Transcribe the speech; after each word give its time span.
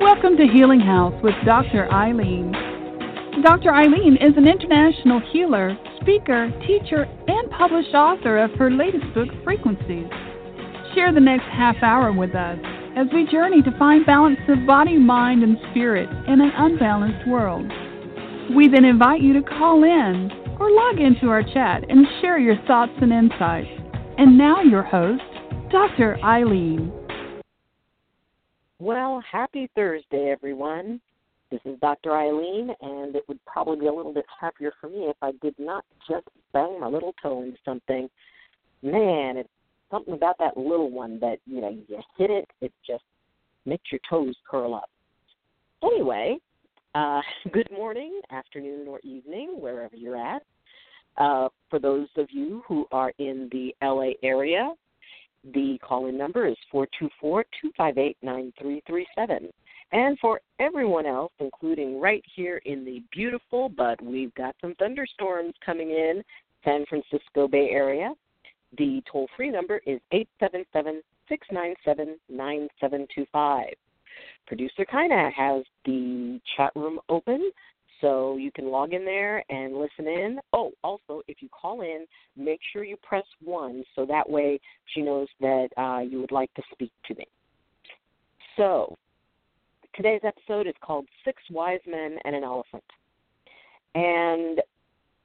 Welcome 0.00 0.38
to 0.38 0.46
Healing 0.46 0.80
House 0.80 1.12
with 1.22 1.34
Dr. 1.44 1.86
Ayleen. 1.92 2.52
Dr. 3.42 3.70
Ayleen 3.70 4.16
is 4.16 4.34
an 4.38 4.48
international 4.48 5.20
healer, 5.30 5.76
speaker, 6.00 6.50
teacher, 6.66 7.06
and 7.28 7.50
published 7.50 7.94
author 7.94 8.38
of 8.38 8.50
her 8.52 8.70
latest 8.70 9.04
book, 9.12 9.28
Frequencies. 9.44 10.08
Share 10.94 11.12
the 11.12 11.20
next 11.20 11.44
half 11.52 11.76
hour 11.82 12.12
with 12.12 12.34
us 12.34 12.58
as 12.96 13.08
we 13.12 13.26
journey 13.30 13.60
to 13.60 13.78
find 13.78 14.06
balance 14.06 14.40
of 14.48 14.66
body, 14.66 14.96
mind, 14.96 15.42
and 15.42 15.58
spirit 15.70 16.08
in 16.26 16.40
an 16.40 16.52
unbalanced 16.56 17.28
world. 17.28 17.70
We 18.56 18.68
then 18.68 18.86
invite 18.86 19.20
you 19.20 19.34
to 19.34 19.42
call 19.42 19.84
in 19.84 20.30
or 20.58 20.70
log 20.70 20.98
into 20.98 21.28
our 21.28 21.42
chat 21.42 21.84
and 21.90 22.06
share 22.22 22.38
your 22.38 22.56
thoughts 22.66 22.96
and 23.02 23.12
insights. 23.12 23.68
And 24.16 24.38
now, 24.38 24.62
your 24.62 24.82
host, 24.82 25.22
Dr. 25.70 26.16
Ayleen. 26.24 26.99
Well, 28.80 29.22
happy 29.30 29.68
Thursday, 29.74 30.30
everyone. 30.30 31.02
This 31.50 31.60
is 31.66 31.78
Dr. 31.80 32.12
Ayleen, 32.12 32.74
and 32.80 33.14
it 33.14 33.24
would 33.28 33.38
probably 33.44 33.78
be 33.78 33.88
a 33.88 33.92
little 33.92 34.14
bit 34.14 34.24
happier 34.40 34.72
for 34.80 34.88
me 34.88 35.00
if 35.00 35.16
I 35.20 35.32
did 35.42 35.54
not 35.58 35.84
just 36.08 36.26
bang 36.54 36.80
my 36.80 36.86
little 36.86 37.14
toe 37.22 37.42
into 37.42 37.58
something. 37.62 38.08
Man, 38.80 39.36
it's 39.36 39.50
something 39.90 40.14
about 40.14 40.36
that 40.38 40.56
little 40.56 40.90
one 40.90 41.20
that, 41.20 41.40
you 41.44 41.60
know, 41.60 41.68
you 41.68 41.98
hit 42.16 42.30
it, 42.30 42.48
it 42.62 42.72
just 42.86 43.04
makes 43.66 43.84
your 43.92 44.00
toes 44.08 44.34
curl 44.50 44.74
up. 44.74 44.88
Anyway, 45.82 46.38
uh, 46.94 47.20
good 47.52 47.68
morning, 47.70 48.18
afternoon, 48.30 48.88
or 48.88 48.98
evening, 49.00 49.60
wherever 49.60 49.94
you're 49.94 50.16
at. 50.16 50.40
Uh, 51.18 51.50
for 51.68 51.78
those 51.78 52.08
of 52.16 52.28
you 52.30 52.62
who 52.66 52.86
are 52.92 53.12
in 53.18 53.50
the 53.52 53.74
LA 53.82 54.12
area, 54.22 54.72
the 55.44 55.78
call 55.82 56.06
in 56.06 56.16
number 56.16 56.46
is 56.46 56.56
424 56.70 57.44
258 57.60 58.16
9337. 58.22 59.50
And 59.92 60.18
for 60.20 60.40
everyone 60.60 61.06
else, 61.06 61.32
including 61.40 62.00
right 62.00 62.24
here 62.34 62.60
in 62.64 62.84
the 62.84 63.02
beautiful, 63.10 63.68
but 63.68 64.00
we've 64.02 64.34
got 64.34 64.54
some 64.60 64.74
thunderstorms 64.76 65.54
coming 65.64 65.90
in, 65.90 66.22
San 66.64 66.84
Francisco 66.86 67.48
Bay 67.48 67.70
Area, 67.70 68.12
the 68.78 69.02
toll 69.10 69.28
free 69.36 69.50
number 69.50 69.78
is 69.86 70.00
877 70.12 71.02
697 71.28 72.18
9725. 72.28 73.66
Producer 74.46 74.84
Kina 74.84 75.30
has 75.30 75.64
the 75.84 76.40
chat 76.56 76.72
room 76.76 77.00
open 77.08 77.50
so 78.00 78.36
you 78.36 78.50
can 78.50 78.70
log 78.70 78.92
in 78.92 79.04
there 79.04 79.44
and 79.50 79.74
listen 79.74 80.06
in. 80.06 80.38
Oh, 80.52 80.72
also, 80.82 81.22
if 81.28 81.38
you 81.40 81.48
call 81.48 81.82
in, 81.82 82.06
make 82.36 82.60
sure 82.72 82.84
you 82.84 82.96
press 83.02 83.24
1 83.44 83.84
so 83.94 84.06
that 84.06 84.28
way 84.28 84.60
she 84.86 85.02
knows 85.02 85.28
that 85.40 85.68
uh, 85.76 86.00
you 86.00 86.20
would 86.20 86.32
like 86.32 86.52
to 86.54 86.62
speak 86.72 86.92
to 87.06 87.14
me. 87.14 87.26
So, 88.56 88.96
today's 89.94 90.22
episode 90.24 90.66
is 90.66 90.74
called 90.82 91.06
Six 91.24 91.42
Wise 91.50 91.80
Men 91.86 92.16
and 92.24 92.34
an 92.34 92.44
Elephant. 92.44 92.84
And 93.94 94.60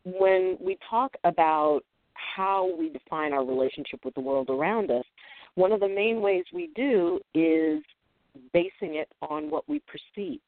when 0.04 0.58
we 0.60 0.78
talk 0.90 1.14
about 1.24 1.82
how 2.14 2.76
we 2.78 2.90
define 2.90 3.34
our 3.34 3.46
relationship 3.46 4.04
with 4.04 4.16
the 4.16 4.22
world 4.22 4.50
around 4.50 4.92
us, 4.92 5.06
one 5.56 5.72
of 5.72 5.80
the 5.80 5.88
main 5.88 6.22
ways 6.22 6.44
we 6.54 6.70
do 6.76 7.20
is 7.34 7.82
basing 8.54 8.96
it 8.96 9.10
on 9.22 9.50
what 9.50 9.68
we 9.70 9.82
perceive 9.88 10.42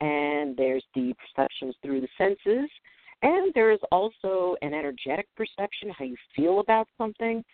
and 0.00 0.56
there's 0.56 0.84
the 0.94 1.14
perceptions 1.14 1.74
through 1.82 2.00
the 2.00 2.08
senses, 2.18 2.70
and 3.22 3.52
there's 3.54 3.80
also 3.90 4.56
an 4.62 4.74
energetic 4.74 5.26
perception, 5.36 5.90
how 5.96 6.04
you 6.04 6.16
feel 6.34 6.60
about 6.60 6.88
something, 6.98 7.44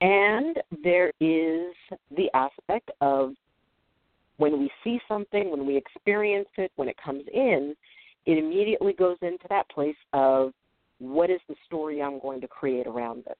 and 0.00 0.58
there 0.84 1.12
is 1.20 1.74
the 2.16 2.28
aspect 2.34 2.90
of 3.00 3.32
when 4.36 4.58
we 4.58 4.70
see 4.84 5.00
something, 5.08 5.50
when 5.50 5.66
we 5.66 5.76
experience 5.76 6.48
it, 6.58 6.70
when 6.76 6.88
it 6.88 6.96
comes 7.02 7.24
in, 7.32 7.74
it 8.26 8.38
immediately 8.38 8.92
goes 8.92 9.16
into 9.22 9.46
that 9.48 9.68
place 9.70 9.96
of 10.12 10.52
what 10.98 11.30
is 11.30 11.40
the 11.48 11.54
story 11.66 12.02
I'm 12.02 12.20
going 12.20 12.40
to 12.42 12.48
create 12.48 12.86
around 12.86 13.24
this. 13.24 13.36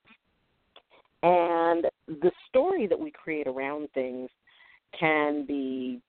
And 1.22 1.86
the 2.06 2.30
story 2.48 2.86
that 2.86 2.98
we 2.98 3.10
create 3.10 3.46
around 3.46 3.88
things 3.92 4.30
can 4.98 5.44
be 5.44 6.00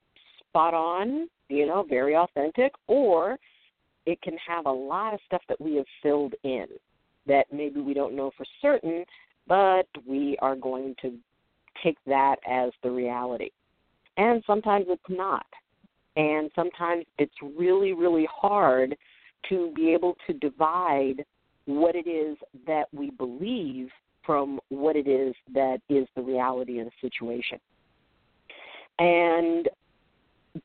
spot 0.57 0.73
on 0.73 1.27
you 1.49 1.65
know, 1.65 1.85
very 1.87 2.15
authentic, 2.15 2.73
or 2.87 3.37
it 4.05 4.21
can 4.21 4.35
have 4.45 4.65
a 4.65 4.71
lot 4.71 5.13
of 5.13 5.19
stuff 5.25 5.41
that 5.47 5.59
we 5.61 5.75
have 5.75 5.85
filled 6.01 6.33
in 6.43 6.65
that 7.25 7.45
maybe 7.51 7.79
we 7.79 7.93
don't 7.93 8.15
know 8.15 8.31
for 8.37 8.45
certain, 8.61 9.05
but 9.47 9.87
we 10.07 10.37
are 10.41 10.55
going 10.55 10.95
to 11.01 11.13
take 11.83 11.97
that 12.05 12.37
as 12.49 12.71
the 12.83 12.89
reality. 12.89 13.49
And 14.17 14.43
sometimes 14.47 14.85
it's 14.89 15.01
not. 15.09 15.45
And 16.15 16.49
sometimes 16.55 17.05
it's 17.19 17.33
really, 17.57 17.93
really 17.93 18.27
hard 18.31 18.95
to 19.49 19.71
be 19.75 19.93
able 19.93 20.15
to 20.25 20.33
divide 20.33 21.23
what 21.65 21.95
it 21.95 22.09
is 22.09 22.37
that 22.65 22.85
we 22.91 23.11
believe 23.11 23.89
from 24.25 24.59
what 24.69 24.95
it 24.95 25.07
is 25.07 25.35
that 25.53 25.79
is 25.89 26.07
the 26.15 26.21
reality 26.21 26.79
of 26.79 26.87
the 26.87 27.09
situation. 27.09 27.59
And 28.99 29.69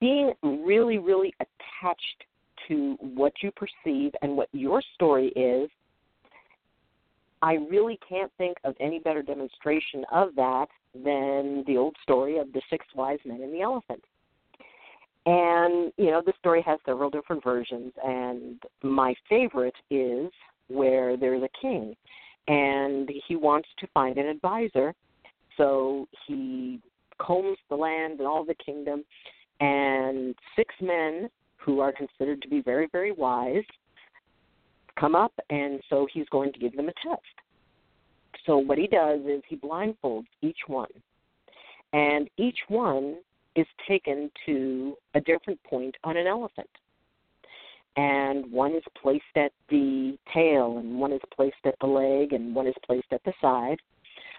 being 0.00 0.32
really, 0.43 0.98
really 0.98 1.34
attached 1.41 2.25
to 2.69 2.97
what 3.00 3.32
you 3.43 3.50
perceive 3.53 4.12
and 4.22 4.37
what 4.37 4.48
your 4.53 4.82
story 4.94 5.28
is, 5.28 5.69
I 7.43 7.54
really 7.54 7.98
can't 8.09 8.31
think 8.38 8.56
of 8.65 8.75
any 8.78 9.00
better 9.00 9.22
demonstration 9.22 10.04
of 10.12 10.34
that 10.37 10.66
than 10.94 11.65
the 11.66 11.76
old 11.76 11.97
story 12.03 12.38
of 12.38 12.53
the 12.53 12.62
six 12.70 12.87
wise 12.94 13.19
men 13.25 13.43
and 13.43 13.53
the 13.53 13.62
elephant. 13.62 14.03
And, 15.26 15.93
you 15.97 16.10
know, 16.10 16.22
the 16.25 16.32
story 16.38 16.62
has 16.62 16.78
several 16.84 17.10
different 17.10 17.43
versions, 17.44 17.93
and 18.04 18.60
my 18.82 19.14
favorite 19.28 19.75
is 19.91 20.31
where 20.69 21.16
there's 21.16 21.43
a 21.43 21.49
king 21.60 21.94
and 22.49 23.10
he 23.28 23.37
wants 23.37 23.69
to 23.78 23.87
find 23.94 24.19
an 24.19 24.26
advisor. 24.26 24.94
So 25.56 26.09
he 26.26 26.81
combs 27.19 27.59
the 27.69 27.76
land 27.76 28.19
and 28.19 28.26
all 28.26 28.44
the 28.44 28.54
kingdom 28.54 29.04
and 29.62 30.34
six 30.56 30.75
men 30.83 31.31
who 31.56 31.78
are 31.78 31.93
considered 31.93 32.43
to 32.43 32.49
be 32.49 32.61
very, 32.61 32.89
very 32.91 33.12
wise 33.12 33.62
come 34.99 35.15
up, 35.15 35.33
and 35.50 35.81
so 35.89 36.06
he's 36.12 36.28
going 36.31 36.53
to 36.53 36.59
give 36.59 36.77
them 36.77 36.89
a 36.89 36.93
test. 37.09 37.23
So 38.45 38.59
what 38.59 38.77
he 38.77 38.89
does 38.89 39.21
is 39.21 39.41
he 39.49 39.56
blindfolds 39.56 40.27
each 40.43 40.59
one, 40.67 40.91
and 41.93 42.28
each 42.37 42.59
one 42.69 43.19
is 43.55 43.67
taken 43.87 44.31
to 44.47 44.97
a 45.15 45.21
different 45.21 45.62
point 45.62 45.94
on 46.03 46.17
an 46.17 46.27
elephant. 46.27 46.69
And 47.97 48.50
one 48.50 48.73
is 48.75 48.83
placed 49.00 49.23
at 49.37 49.53
the 49.69 50.19
tail, 50.34 50.79
and 50.79 50.99
one 50.99 51.12
is 51.12 51.21
placed 51.37 51.56
at 51.65 51.77
the 51.81 51.87
leg, 51.87 52.33
and 52.33 52.55
one 52.55 52.67
is 52.67 52.75
placed 52.84 53.12
at 53.12 53.23
the 53.25 53.33
side. 53.41 53.77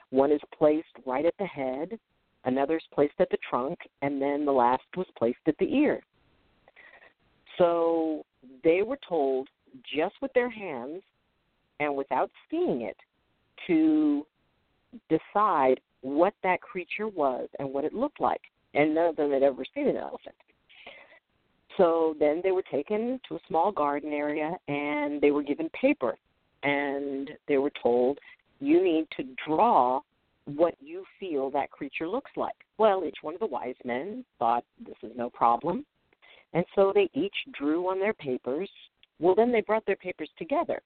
One 0.09 0.31
is 0.31 0.41
placed 0.57 0.88
right 1.05 1.25
at 1.25 1.38
the 1.40 1.45
head, 1.45 1.97
another's 2.45 2.83
placed 2.93 3.15
at 3.19 3.29
the 3.29 3.37
trunk, 3.49 3.79
and 4.01 4.21
then 4.21 4.45
the 4.45 4.51
last 4.51 4.83
was 4.95 5.07
placed 5.17 5.39
at 5.47 5.57
the 5.59 5.73
ear. 5.73 6.01
So 7.57 8.25
they 8.63 8.81
were 8.81 8.99
told 9.07 9.47
just 9.95 10.15
with 10.21 10.33
their 10.33 10.49
hands 10.49 11.01
and 11.79 11.95
without 11.95 12.29
seeing 12.49 12.81
it 12.81 12.97
to 13.67 14.25
decide 15.09 15.79
what 16.01 16.33
that 16.43 16.61
creature 16.61 17.07
was 17.07 17.47
and 17.59 17.73
what 17.73 17.85
it 17.85 17.93
looked 17.93 18.19
like. 18.19 18.41
And 18.73 18.95
none 18.95 19.07
of 19.07 19.15
them 19.15 19.31
had 19.31 19.43
ever 19.43 19.63
seen 19.73 19.87
an 19.87 19.97
elephant. 19.97 20.35
So 21.77 22.15
then 22.19 22.41
they 22.43 22.51
were 22.51 22.63
taken 22.63 23.19
to 23.27 23.35
a 23.35 23.39
small 23.47 23.71
garden 23.71 24.11
area 24.11 24.55
and 24.67 25.21
they 25.21 25.31
were 25.31 25.43
given 25.43 25.69
paper 25.69 26.15
and 26.63 27.31
they 27.47 27.57
were 27.57 27.71
told 27.81 28.19
you 28.59 28.83
need 28.83 29.07
to 29.17 29.23
draw 29.45 30.01
what 30.45 30.75
you 30.79 31.03
feel 31.19 31.49
that 31.51 31.71
creature 31.71 32.07
looks 32.07 32.31
like. 32.35 32.55
Well, 32.77 33.03
each 33.05 33.17
one 33.21 33.33
of 33.33 33.39
the 33.39 33.45
wise 33.45 33.75
men 33.85 34.25
thought 34.39 34.63
this 34.85 34.95
is 35.03 35.11
no 35.15 35.29
problem. 35.29 35.85
And 36.53 36.66
so 36.75 36.91
they 36.93 37.09
each 37.13 37.35
drew 37.57 37.90
on 37.90 37.99
their 37.99 38.13
papers. 38.13 38.69
Well, 39.19 39.35
then 39.35 39.51
they 39.51 39.61
brought 39.61 39.85
their 39.85 39.95
papers 39.95 40.29
together. 40.37 40.81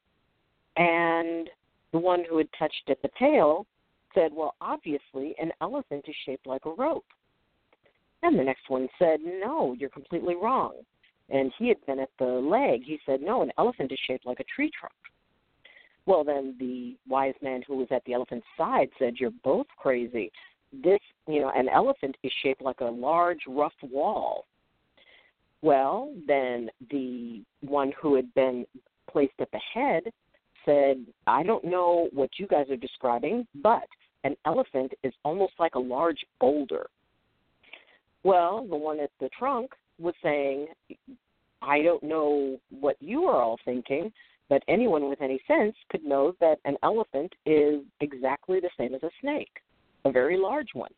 And 0.77 1.49
the 1.91 1.99
one 1.99 2.23
who 2.29 2.37
had 2.37 2.47
touched 2.57 2.89
at 2.89 3.01
the 3.01 3.09
tail 3.19 3.65
said, 4.13 4.31
Well, 4.33 4.55
obviously, 4.61 5.35
an 5.39 5.51
elephant 5.61 6.05
is 6.07 6.15
shaped 6.25 6.47
like 6.47 6.65
a 6.65 6.71
rope. 6.71 7.05
And 8.23 8.37
the 8.37 8.43
next 8.43 8.69
one 8.69 8.87
said, 8.99 9.19
No, 9.23 9.75
you're 9.77 9.89
completely 9.89 10.35
wrong. 10.35 10.73
And 11.29 11.51
he 11.57 11.67
had 11.67 11.85
been 11.85 11.99
at 11.99 12.09
the 12.19 12.25
leg. 12.25 12.81
He 12.85 12.99
said, 13.05 13.21
No, 13.21 13.41
an 13.41 13.51
elephant 13.57 13.91
is 13.91 13.99
shaped 14.07 14.25
like 14.25 14.39
a 14.39 14.45
tree 14.55 14.71
trunk. 14.79 14.93
Well, 16.07 16.23
then 16.23 16.55
the 16.57 16.95
wise 17.07 17.35
man 17.41 17.61
who 17.67 17.75
was 17.77 17.87
at 17.91 18.03
the 18.05 18.13
elephant's 18.13 18.47
side 18.57 18.89
said, 18.97 19.15
You're 19.19 19.29
both 19.43 19.67
crazy. 19.77 20.31
This, 20.71 20.99
you 21.27 21.41
know, 21.41 21.51
an 21.53 21.69
elephant 21.69 22.15
is 22.23 22.31
shaped 22.41 22.61
like 22.61 22.79
a 22.79 22.85
large, 22.85 23.41
rough 23.47 23.73
wall. 23.83 24.45
Well, 25.61 26.13
then 26.25 26.69
the 26.89 27.43
one 27.61 27.91
who 28.01 28.15
had 28.15 28.33
been 28.35 28.65
placed 29.11 29.33
at 29.39 29.51
the 29.51 29.59
head 29.73 30.03
said, 30.65 31.05
I 31.25 31.43
don't 31.43 31.65
know 31.65 32.09
what 32.13 32.29
you 32.37 32.47
guys 32.47 32.69
are 32.69 32.77
describing, 32.77 33.45
but 33.61 33.87
an 34.23 34.35
elephant 34.45 34.93
is 35.03 35.13
almost 35.23 35.53
like 35.59 35.75
a 35.75 35.79
large 35.79 36.23
boulder. 36.39 36.87
Well, 38.23 38.65
the 38.69 38.75
one 38.75 38.99
at 38.99 39.11
the 39.19 39.29
trunk 39.37 39.71
was 39.99 40.13
saying, 40.21 40.67
I 41.61 41.81
don't 41.81 42.03
know 42.03 42.59
what 42.69 42.97
you 42.99 43.23
are 43.23 43.41
all 43.41 43.57
thinking, 43.65 44.11
but 44.49 44.63
anyone 44.67 45.09
with 45.09 45.21
any 45.21 45.39
sense 45.47 45.75
could 45.89 46.03
know 46.03 46.33
that 46.39 46.59
an 46.65 46.77
elephant 46.83 47.33
is 47.45 47.81
exactly 48.01 48.59
the 48.59 48.69
same 48.77 48.93
as 48.95 49.03
a 49.03 49.09
snake, 49.21 49.61
a 50.05 50.11
very 50.11 50.37
large 50.37 50.69
one. 50.73 50.91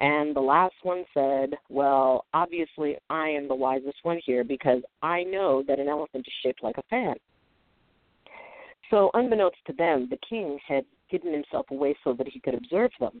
And 0.00 0.34
the 0.34 0.40
last 0.40 0.74
one 0.82 1.04
said, 1.14 1.54
Well, 1.68 2.26
obviously 2.34 2.96
I 3.10 3.28
am 3.28 3.46
the 3.46 3.54
wisest 3.54 3.98
one 4.02 4.20
here 4.24 4.42
because 4.42 4.82
I 5.02 5.22
know 5.22 5.62
that 5.68 5.78
an 5.78 5.88
elephant 5.88 6.26
is 6.26 6.34
shaped 6.42 6.62
like 6.62 6.78
a 6.78 6.82
fan. 6.90 7.14
So, 8.90 9.10
unbeknownst 9.14 9.58
to 9.66 9.72
them, 9.72 10.08
the 10.10 10.18
king 10.28 10.58
had 10.66 10.84
hidden 11.08 11.32
himself 11.32 11.66
away 11.70 11.96
so 12.04 12.12
that 12.14 12.28
he 12.28 12.40
could 12.40 12.54
observe 12.54 12.90
them. 13.00 13.20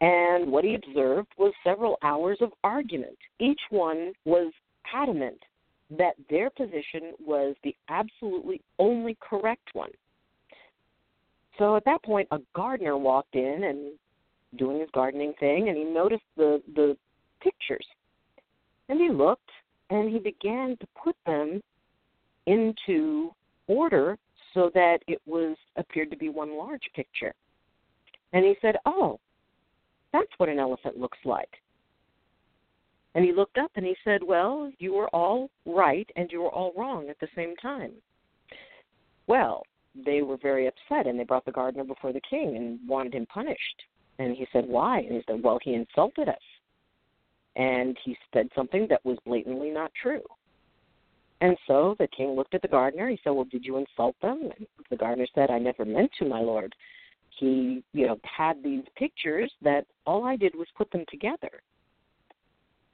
And 0.00 0.50
what 0.50 0.64
he 0.64 0.74
observed 0.74 1.28
was 1.36 1.52
several 1.62 1.98
hours 2.02 2.38
of 2.40 2.52
argument. 2.64 3.18
Each 3.38 3.60
one 3.70 4.12
was 4.24 4.52
adamant 4.94 5.38
that 5.90 6.14
their 6.28 6.50
position 6.50 7.12
was 7.24 7.56
the 7.64 7.74
absolutely 7.88 8.60
only 8.78 9.16
correct 9.20 9.70
one. 9.72 9.90
So 11.58 11.76
at 11.76 11.84
that 11.84 12.02
point, 12.02 12.28
a 12.30 12.38
gardener 12.54 12.96
walked 12.96 13.34
in 13.34 13.64
and 13.64 13.92
doing 14.56 14.80
his 14.80 14.88
gardening 14.92 15.34
thing, 15.38 15.68
and 15.68 15.76
he 15.76 15.84
noticed 15.84 16.24
the 16.36 16.62
the 16.74 16.96
pictures, 17.40 17.86
and 18.88 19.00
he 19.00 19.10
looked 19.10 19.50
and 19.90 20.08
he 20.08 20.18
began 20.18 20.76
to 20.78 20.86
put 21.02 21.16
them 21.26 21.60
into 22.46 23.30
order 23.66 24.16
so 24.54 24.70
that 24.74 24.98
it 25.06 25.20
was 25.26 25.56
appeared 25.76 26.10
to 26.10 26.16
be 26.16 26.28
one 26.28 26.56
large 26.56 26.88
picture. 26.94 27.34
And 28.32 28.44
he 28.44 28.56
said, 28.60 28.76
"Oh, 28.86 29.18
that's 30.12 30.32
what 30.38 30.48
an 30.48 30.58
elephant 30.58 30.98
looks 30.98 31.18
like." 31.24 31.60
And 33.14 33.24
he 33.24 33.32
looked 33.32 33.58
up 33.58 33.72
and 33.74 33.84
he 33.84 33.96
said, 34.04 34.22
Well, 34.22 34.70
you 34.78 34.92
were 34.92 35.08
all 35.08 35.50
right 35.66 36.08
and 36.16 36.30
you 36.30 36.42
were 36.42 36.50
all 36.50 36.72
wrong 36.76 37.08
at 37.08 37.18
the 37.20 37.28
same 37.34 37.56
time. 37.56 37.92
Well, 39.26 39.62
they 40.06 40.22
were 40.22 40.36
very 40.36 40.68
upset 40.68 41.06
and 41.06 41.18
they 41.18 41.24
brought 41.24 41.44
the 41.44 41.52
gardener 41.52 41.84
before 41.84 42.12
the 42.12 42.20
king 42.28 42.56
and 42.56 42.78
wanted 42.88 43.14
him 43.14 43.26
punished. 43.26 43.82
And 44.18 44.36
he 44.36 44.46
said, 44.52 44.64
Why? 44.66 45.00
And 45.00 45.12
he 45.12 45.22
said, 45.26 45.42
Well, 45.42 45.58
he 45.62 45.74
insulted 45.74 46.28
us. 46.28 46.36
And 47.56 47.96
he 48.04 48.16
said 48.32 48.48
something 48.54 48.86
that 48.90 49.04
was 49.04 49.18
blatantly 49.26 49.70
not 49.70 49.90
true. 50.00 50.22
And 51.40 51.56
so 51.66 51.96
the 51.98 52.06
king 52.08 52.30
looked 52.30 52.54
at 52.54 52.62
the 52.62 52.68
gardener. 52.68 53.08
He 53.08 53.18
said, 53.24 53.30
Well, 53.30 53.46
did 53.50 53.64
you 53.64 53.78
insult 53.78 54.14
them? 54.22 54.50
And 54.56 54.66
the 54.90 54.96
gardener 54.96 55.26
said, 55.34 55.50
I 55.50 55.58
never 55.58 55.84
meant 55.84 56.10
to, 56.18 56.28
my 56.28 56.40
lord. 56.40 56.74
He, 57.38 57.82
you 57.92 58.06
know, 58.06 58.18
had 58.24 58.62
these 58.62 58.84
pictures 58.96 59.50
that 59.62 59.86
all 60.06 60.24
I 60.24 60.36
did 60.36 60.54
was 60.54 60.68
put 60.76 60.90
them 60.90 61.04
together. 61.10 61.62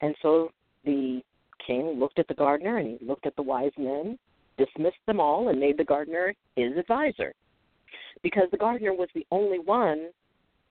And 0.07 0.15
so 0.23 0.53
the 0.85 1.21
king 1.67 1.99
looked 1.99 2.21
at 2.21 2.29
the 2.29 2.35
gardener 2.35 2.79
and 2.79 2.87
he 2.87 3.05
looked 3.05 3.27
at 3.27 3.35
the 3.35 3.43
wise 3.43 3.73
men, 3.77 4.17
dismissed 4.57 5.05
them 5.05 5.19
all, 5.19 5.49
and 5.49 5.59
made 5.59 5.77
the 5.77 5.85
gardener 5.85 6.33
his 6.55 6.77
advisor. 6.79 7.35
Because 8.23 8.45
the 8.53 8.57
gardener 8.57 8.95
was 8.95 9.09
the 9.17 9.27
only 9.33 9.59
one 9.59 10.11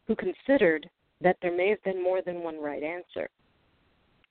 who 0.08 0.16
considered 0.16 0.90
that 1.20 1.36
there 1.42 1.56
may 1.56 1.68
have 1.68 1.84
been 1.84 2.02
more 2.02 2.22
than 2.22 2.44
one 2.44 2.62
right 2.62 2.82
answer, 2.82 3.28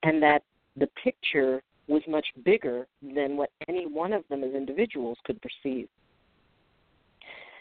and 0.04 0.22
that 0.22 0.42
the 0.78 0.88
picture 1.02 1.62
was 1.86 2.00
much 2.08 2.26
bigger 2.42 2.86
than 3.02 3.36
what 3.36 3.50
any 3.68 3.86
one 3.86 4.14
of 4.14 4.24
them 4.30 4.42
as 4.42 4.54
individuals 4.54 5.18
could 5.24 5.38
perceive. 5.42 5.86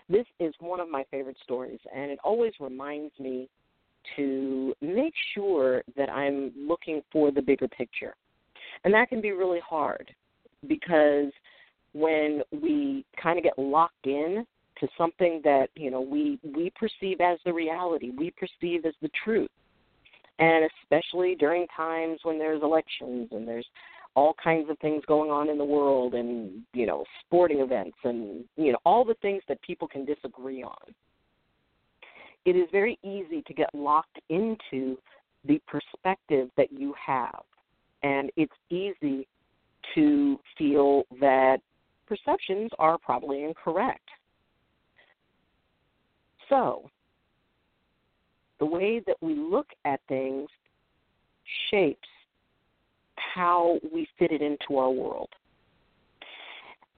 This 0.07 0.25
is 0.39 0.53
one 0.61 0.79
of 0.79 0.87
my 0.87 1.03
favorite 1.11 1.37
stories, 1.43 1.79
and 1.93 2.09
it 2.09 2.19
always 2.23 2.53
reminds 2.61 3.11
me 3.19 3.49
to 4.15 4.73
make 4.81 5.13
sure 5.33 5.83
that 5.97 6.09
I'm 6.09 6.51
looking 6.57 7.01
for 7.11 7.31
the 7.31 7.41
bigger 7.41 7.67
picture. 7.67 8.15
And 8.83 8.93
that 8.93 9.09
can 9.09 9.21
be 9.21 9.31
really 9.31 9.61
hard 9.67 10.13
because 10.67 11.31
when 11.93 12.41
we 12.51 13.05
kind 13.21 13.37
of 13.37 13.43
get 13.43 13.57
locked 13.57 14.05
in 14.05 14.45
to 14.79 14.87
something 14.97 15.41
that, 15.43 15.69
you 15.75 15.91
know, 15.91 16.01
we 16.01 16.39
we 16.43 16.71
perceive 16.71 17.21
as 17.21 17.37
the 17.45 17.53
reality, 17.53 18.11
we 18.17 18.31
perceive 18.31 18.85
as 18.85 18.93
the 19.01 19.09
truth. 19.23 19.49
And 20.39 20.69
especially 20.81 21.35
during 21.35 21.67
times 21.75 22.19
when 22.23 22.39
there's 22.39 22.63
elections 22.63 23.29
and 23.31 23.47
there's 23.47 23.67
all 24.15 24.35
kinds 24.43 24.69
of 24.69 24.77
things 24.79 25.03
going 25.07 25.31
on 25.31 25.49
in 25.49 25.57
the 25.57 25.65
world 25.65 26.15
and, 26.15 26.61
you 26.73 26.85
know, 26.85 27.03
sporting 27.25 27.59
events 27.59 27.97
and, 28.03 28.43
you 28.57 28.71
know, 28.71 28.77
all 28.85 29.05
the 29.05 29.15
things 29.21 29.41
that 29.47 29.61
people 29.61 29.87
can 29.87 30.05
disagree 30.05 30.63
on 30.63 30.93
it 32.45 32.55
is 32.55 32.67
very 32.71 32.99
easy 33.03 33.41
to 33.47 33.53
get 33.53 33.69
locked 33.73 34.19
into 34.29 34.97
the 35.45 35.61
perspective 35.67 36.49
that 36.57 36.71
you 36.71 36.93
have. 37.05 37.41
And 38.03 38.29
it's 38.35 38.53
easy 38.69 39.27
to 39.95 40.39
feel 40.57 41.03
that 41.19 41.59
perceptions 42.07 42.71
are 42.79 42.97
probably 42.97 43.43
incorrect. 43.43 44.07
So, 46.49 46.89
the 48.59 48.65
way 48.65 49.01
that 49.07 49.17
we 49.21 49.35
look 49.35 49.67
at 49.85 49.99
things 50.07 50.47
shapes 51.69 52.07
how 53.15 53.79
we 53.93 54.07
fit 54.19 54.31
it 54.31 54.41
into 54.41 54.77
our 54.77 54.91
world. 54.91 55.29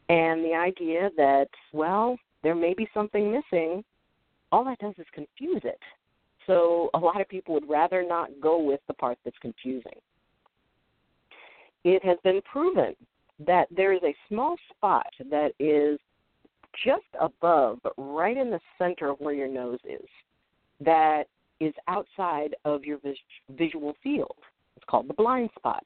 And 0.10 0.44
the 0.44 0.54
idea 0.54 1.10
that, 1.18 1.48
well, 1.74 2.18
there 2.44 2.56
may 2.56 2.74
be 2.74 2.88
something 2.94 3.32
missing 3.32 3.84
all 4.56 4.64
that 4.64 4.80
does 4.80 4.94
is 4.98 5.06
confuse 5.14 5.62
it. 5.66 5.80
So 6.48 6.90
a 6.94 6.98
lot 6.98 7.20
of 7.20 7.28
people 7.28 7.54
would 7.56 7.68
rather 7.68 8.06
not 8.08 8.30
go 8.40 8.58
with 8.58 8.80
the 8.88 8.94
part 8.94 9.18
that's 9.26 9.38
confusing. 9.42 10.00
It 11.84 12.04
has 12.06 12.18
been 12.24 12.42
proven 12.50 12.96
that 13.46 13.68
there 13.76 13.92
is 13.92 14.00
a 14.04 14.16
small 14.30 14.56
spot 14.70 15.12
that 15.30 15.52
is 15.60 16.00
just 16.86 17.04
above, 17.20 17.80
right 17.98 18.38
in 18.38 18.50
the 18.50 18.62
center 18.78 19.10
of 19.10 19.20
where 19.20 19.34
your 19.34 19.50
nose 19.50 19.80
is, 19.84 20.08
that 20.80 21.26
is 21.60 21.74
outside 21.90 22.56
of 22.64 22.86
your 22.86 23.00
vis- 23.00 23.18
visual 23.58 23.94
field. 24.02 24.38
It's 24.78 24.86
called 24.88 25.10
the 25.10 25.14
blind 25.16 25.50
spot. 25.58 25.84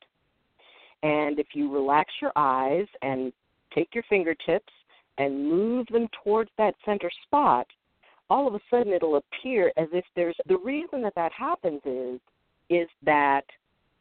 And 1.01 1.39
if 1.39 1.47
you 1.53 1.73
relax 1.73 2.11
your 2.21 2.33
eyes 2.35 2.85
and 3.01 3.33
take 3.73 3.95
your 3.95 4.03
fingertips 4.09 4.73
and 5.17 5.49
move 5.49 5.87
them 5.87 6.07
towards 6.23 6.51
that 6.59 6.75
center 6.85 7.09
spot, 7.25 7.65
all 8.29 8.47
of 8.47 8.53
a 8.53 8.59
sudden 8.69 8.93
it'll 8.93 9.17
appear 9.17 9.71
as 9.77 9.87
if 9.91 10.05
there's 10.15 10.35
the 10.47 10.57
reason 10.57 11.01
that 11.01 11.15
that 11.15 11.31
happens 11.31 11.81
is 11.85 12.19
is 12.69 12.87
that 13.03 13.43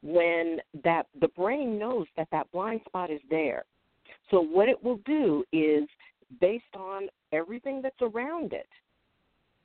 when 0.03 0.59
that 0.85 1.07
the 1.21 1.29
brain 1.29 1.79
knows 1.79 2.07
that 2.17 2.29
that 2.31 2.51
blind 2.53 2.81
spot 2.87 3.11
is 3.11 3.20
there. 3.31 3.65
So 4.31 4.41
what 4.41 4.69
it 4.69 4.82
will 4.82 5.01
do 5.06 5.44
is 5.53 5.89
based 6.41 6.65
on 6.77 7.08
everything 7.32 7.81
that's 7.82 8.01
around 8.03 8.53
it 8.53 8.69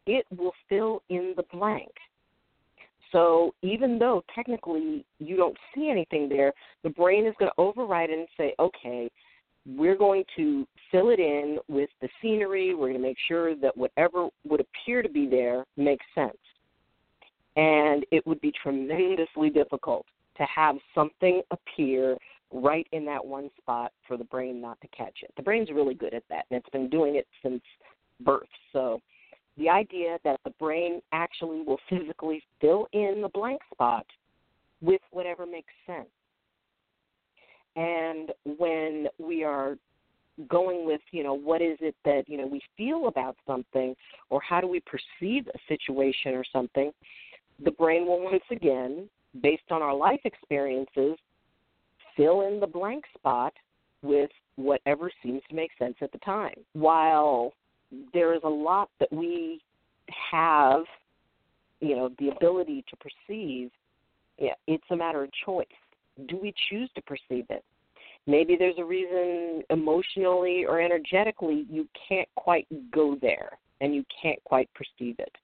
it 0.05 0.25
will 0.37 0.53
fill 0.67 1.01
in 1.09 1.33
the 1.37 1.43
blank. 1.51 1.91
So 3.11 3.53
even 3.61 3.99
though 3.99 4.23
technically 4.33 5.05
you 5.19 5.37
don't 5.37 5.57
see 5.73 5.89
anything 5.89 6.27
there 6.29 6.53
the 6.83 6.89
brain 6.89 7.25
is 7.25 7.35
going 7.37 7.51
to 7.55 7.61
override 7.61 8.09
it 8.09 8.19
and 8.19 8.27
say 8.37 8.55
okay 8.59 9.09
we're 9.65 9.95
going 9.95 10.23
to 10.35 10.67
fill 10.91 11.09
it 11.09 11.19
in 11.19 11.57
with 11.67 11.89
the 12.01 12.09
scenery. 12.21 12.73
We're 12.73 12.89
going 12.89 13.01
to 13.01 13.07
make 13.07 13.17
sure 13.27 13.55
that 13.55 13.75
whatever 13.75 14.27
would 14.45 14.61
appear 14.61 15.01
to 15.01 15.09
be 15.09 15.27
there 15.27 15.65
makes 15.77 16.05
sense. 16.13 16.37
And 17.55 18.05
it 18.11 18.25
would 18.25 18.41
be 18.41 18.51
tremendously 18.61 19.49
difficult 19.49 20.05
to 20.37 20.43
have 20.43 20.75
something 20.95 21.41
appear 21.51 22.17
right 22.51 22.87
in 22.91 23.05
that 23.05 23.23
one 23.23 23.49
spot 23.59 23.91
for 24.07 24.17
the 24.17 24.23
brain 24.25 24.61
not 24.61 24.79
to 24.81 24.87
catch 24.89 25.19
it. 25.21 25.31
The 25.37 25.43
brain's 25.43 25.69
really 25.71 25.93
good 25.93 26.13
at 26.13 26.23
that, 26.29 26.45
and 26.49 26.59
it's 26.59 26.69
been 26.69 26.89
doing 26.89 27.15
it 27.15 27.27
since 27.41 27.61
birth. 28.21 28.47
So 28.71 28.99
the 29.57 29.69
idea 29.69 30.17
that 30.23 30.39
the 30.43 30.51
brain 30.51 31.01
actually 31.11 31.61
will 31.61 31.79
physically 31.89 32.43
fill 32.59 32.87
in 32.93 33.21
the 33.21 33.29
blank 33.29 33.61
spot 33.71 34.05
with 34.81 35.01
whatever 35.11 35.45
makes 35.45 35.71
sense 35.85 36.09
and 37.75 38.31
when 38.57 39.07
we 39.17 39.43
are 39.43 39.77
going 40.47 40.85
with 40.85 41.01
you 41.11 41.23
know 41.23 41.33
what 41.33 41.61
is 41.61 41.77
it 41.79 41.95
that 42.05 42.23
you 42.27 42.37
know 42.37 42.47
we 42.47 42.61
feel 42.75 43.07
about 43.07 43.35
something 43.45 43.95
or 44.29 44.41
how 44.41 44.59
do 44.59 44.67
we 44.67 44.81
perceive 44.81 45.47
a 45.47 45.59
situation 45.67 46.33
or 46.33 46.43
something 46.51 46.91
the 47.63 47.71
brain 47.71 48.07
will 48.07 48.21
once 48.21 48.43
again 48.51 49.07
based 49.41 49.63
on 49.69 49.81
our 49.81 49.95
life 49.95 50.21
experiences 50.25 51.17
fill 52.15 52.47
in 52.47 52.59
the 52.59 52.67
blank 52.67 53.03
spot 53.15 53.53
with 54.01 54.29
whatever 54.55 55.09
seems 55.23 55.41
to 55.49 55.55
make 55.55 55.71
sense 55.79 55.95
at 56.01 56.11
the 56.11 56.17
time. 56.19 56.55
While 56.73 57.53
there 58.13 58.33
is 58.35 58.41
a 58.43 58.49
lot 58.49 58.89
that 58.99 59.11
we 59.11 59.61
have 60.31 60.83
you 61.79 61.95
know 61.95 62.09
the 62.19 62.29
ability 62.29 62.83
to 62.89 62.95
perceive 62.97 63.69
it's 64.67 64.83
a 64.89 64.95
matter 64.95 65.23
of 65.23 65.29
choice 65.45 65.67
do 66.27 66.37
we 66.37 66.53
choose 66.69 66.89
to 66.95 67.01
perceive 67.01 67.45
it? 67.49 67.63
Maybe 68.25 68.55
there's 68.57 68.77
a 68.77 68.85
reason 68.85 69.63
emotionally 69.69 70.65
or 70.65 70.79
energetically 70.79 71.65
you 71.69 71.87
can't 72.07 72.29
quite 72.35 72.67
go 72.91 73.17
there 73.21 73.57
and 73.81 73.93
you 73.93 74.03
can't 74.21 74.41
quite 74.45 74.69
perceive 74.73 75.15
it. 75.19 75.35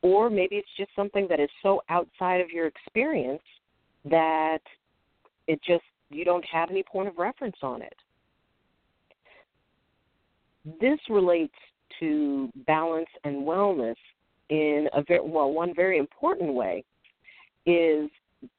Or 0.00 0.30
maybe 0.30 0.56
it's 0.56 0.68
just 0.76 0.90
something 0.96 1.26
that 1.28 1.40
is 1.40 1.50
so 1.62 1.82
outside 1.88 2.40
of 2.40 2.50
your 2.50 2.66
experience 2.66 3.42
that 4.04 4.60
it 5.46 5.60
just 5.66 5.84
you 6.10 6.24
don't 6.24 6.44
have 6.50 6.70
any 6.70 6.82
point 6.82 7.08
of 7.08 7.18
reference 7.18 7.56
on 7.62 7.82
it. 7.82 7.96
This 10.80 10.98
relates 11.10 11.54
to 12.00 12.50
balance 12.66 13.08
and 13.24 13.46
wellness 13.46 13.96
in 14.50 14.88
a 14.94 15.02
very 15.02 15.20
well 15.20 15.52
one 15.52 15.74
very 15.74 15.98
important 15.98 16.54
way 16.54 16.84
is 17.66 18.08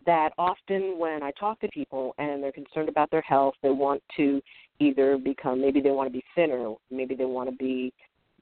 that 0.05 0.33
often 0.37 0.97
when 0.97 1.23
I 1.23 1.31
talk 1.31 1.59
to 1.61 1.67
people 1.69 2.13
and 2.17 2.43
they're 2.43 2.51
concerned 2.51 2.89
about 2.89 3.11
their 3.11 3.21
health, 3.21 3.55
they 3.61 3.69
want 3.69 4.01
to 4.17 4.41
either 4.79 5.17
become 5.17 5.61
maybe 5.61 5.81
they 5.81 5.91
want 5.91 6.07
to 6.07 6.13
be 6.13 6.23
thinner, 6.35 6.73
maybe 6.89 7.15
they 7.15 7.25
want 7.25 7.49
to 7.49 7.55
be 7.55 7.93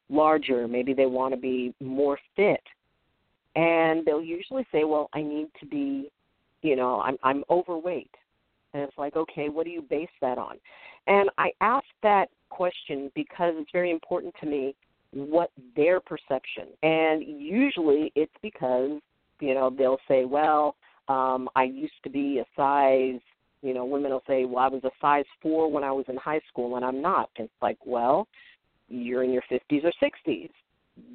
larger, 0.09 0.67
maybe 0.67 0.93
they 0.93 1.05
want 1.05 1.33
to 1.33 1.39
be 1.39 1.73
more 1.81 2.17
fit. 2.35 2.61
And 3.55 4.05
they'll 4.05 4.21
usually 4.21 4.65
say, 4.71 4.83
"Well, 4.83 5.09
I 5.13 5.21
need 5.21 5.47
to 5.59 5.65
be, 5.65 6.11
you 6.61 6.75
know, 6.75 7.01
I'm 7.01 7.17
I'm 7.23 7.43
overweight." 7.49 8.13
And 8.73 8.83
it's 8.83 8.97
like, 8.97 9.15
"Okay, 9.15 9.49
what 9.49 9.65
do 9.65 9.71
you 9.71 9.81
base 9.81 10.09
that 10.21 10.37
on?" 10.37 10.57
And 11.07 11.29
I 11.37 11.51
ask 11.61 11.85
that 12.03 12.29
question 12.49 13.11
because 13.15 13.53
it's 13.57 13.71
very 13.71 13.91
important 13.91 14.33
to 14.41 14.45
me 14.45 14.75
what 15.11 15.49
their 15.75 15.99
perception. 15.99 16.67
And 16.83 17.23
usually 17.23 18.11
it's 18.15 18.33
because, 18.43 18.99
you 19.39 19.55
know, 19.55 19.71
they'll 19.71 19.99
say, 20.07 20.25
"Well, 20.25 20.75
um, 21.07 21.49
I 21.55 21.63
used 21.63 22.01
to 22.03 22.09
be 22.09 22.39
a 22.39 22.45
size, 22.55 23.21
you 23.61 23.73
know, 23.73 23.85
women 23.85 24.11
will 24.11 24.23
say, 24.27 24.45
well, 24.45 24.63
I 24.63 24.67
was 24.67 24.83
a 24.83 24.91
size 25.01 25.25
four 25.41 25.71
when 25.71 25.83
I 25.83 25.91
was 25.91 26.05
in 26.07 26.17
high 26.17 26.41
school, 26.49 26.75
and 26.75 26.85
I'm 26.85 27.01
not. 27.01 27.29
And 27.37 27.45
it's 27.45 27.61
like, 27.61 27.77
well, 27.85 28.27
you're 28.89 29.23
in 29.23 29.31
your 29.31 29.43
50s 29.51 29.83
or 29.83 29.91
60s. 30.01 30.49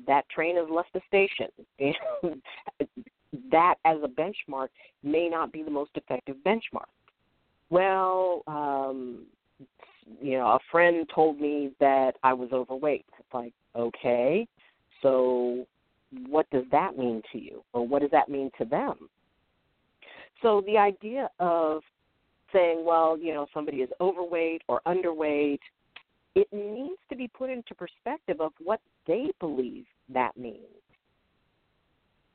That 0.07 0.29
train 0.29 0.57
has 0.57 0.67
left 0.71 0.93
the 0.93 1.01
station. 1.09 1.49
that 3.51 3.75
as 3.85 3.99
a 4.03 4.09
benchmark 4.09 4.69
may 5.03 5.29
not 5.29 5.53
be 5.53 5.63
the 5.63 5.71
most 5.71 5.91
effective 5.95 6.37
benchmark. 6.47 6.89
Well, 7.71 8.43
um, 8.47 9.25
you 10.21 10.39
know, 10.39 10.47
a 10.47 10.59
friend 10.71 11.09
told 11.15 11.41
me 11.41 11.73
that 11.81 12.13
I 12.23 12.33
was 12.33 12.51
overweight. 12.53 13.07
It's 13.19 13.35
like, 13.35 13.53
okay, 13.75 14.47
so 15.01 15.67
what 16.29 16.49
does 16.51 16.65
that 16.71 16.99
mean 16.99 17.23
to 17.33 17.39
you? 17.39 17.65
Or 17.73 17.87
what 17.87 18.03
does 18.03 18.11
that 18.11 18.29
mean 18.29 18.51
to 18.59 18.65
them? 18.65 19.09
So 20.43 20.63
the 20.67 20.77
idea 20.77 21.31
of 21.39 21.83
saying, 22.53 22.85
well, 22.85 23.17
you 23.17 23.33
know, 23.33 23.47
somebody 23.55 23.79
is 23.79 23.89
overweight 24.01 24.63
or 24.69 24.81
underweight, 24.87 25.61
it 26.35 26.49
needs 26.53 26.99
to 27.09 27.17
be 27.17 27.29
put 27.29 27.49
into 27.49 27.75
perspective 27.75 28.41
of 28.41 28.53
what 28.63 28.81
they 29.07 29.31
believe 29.41 29.85
that 30.13 30.37
means. 30.37 30.59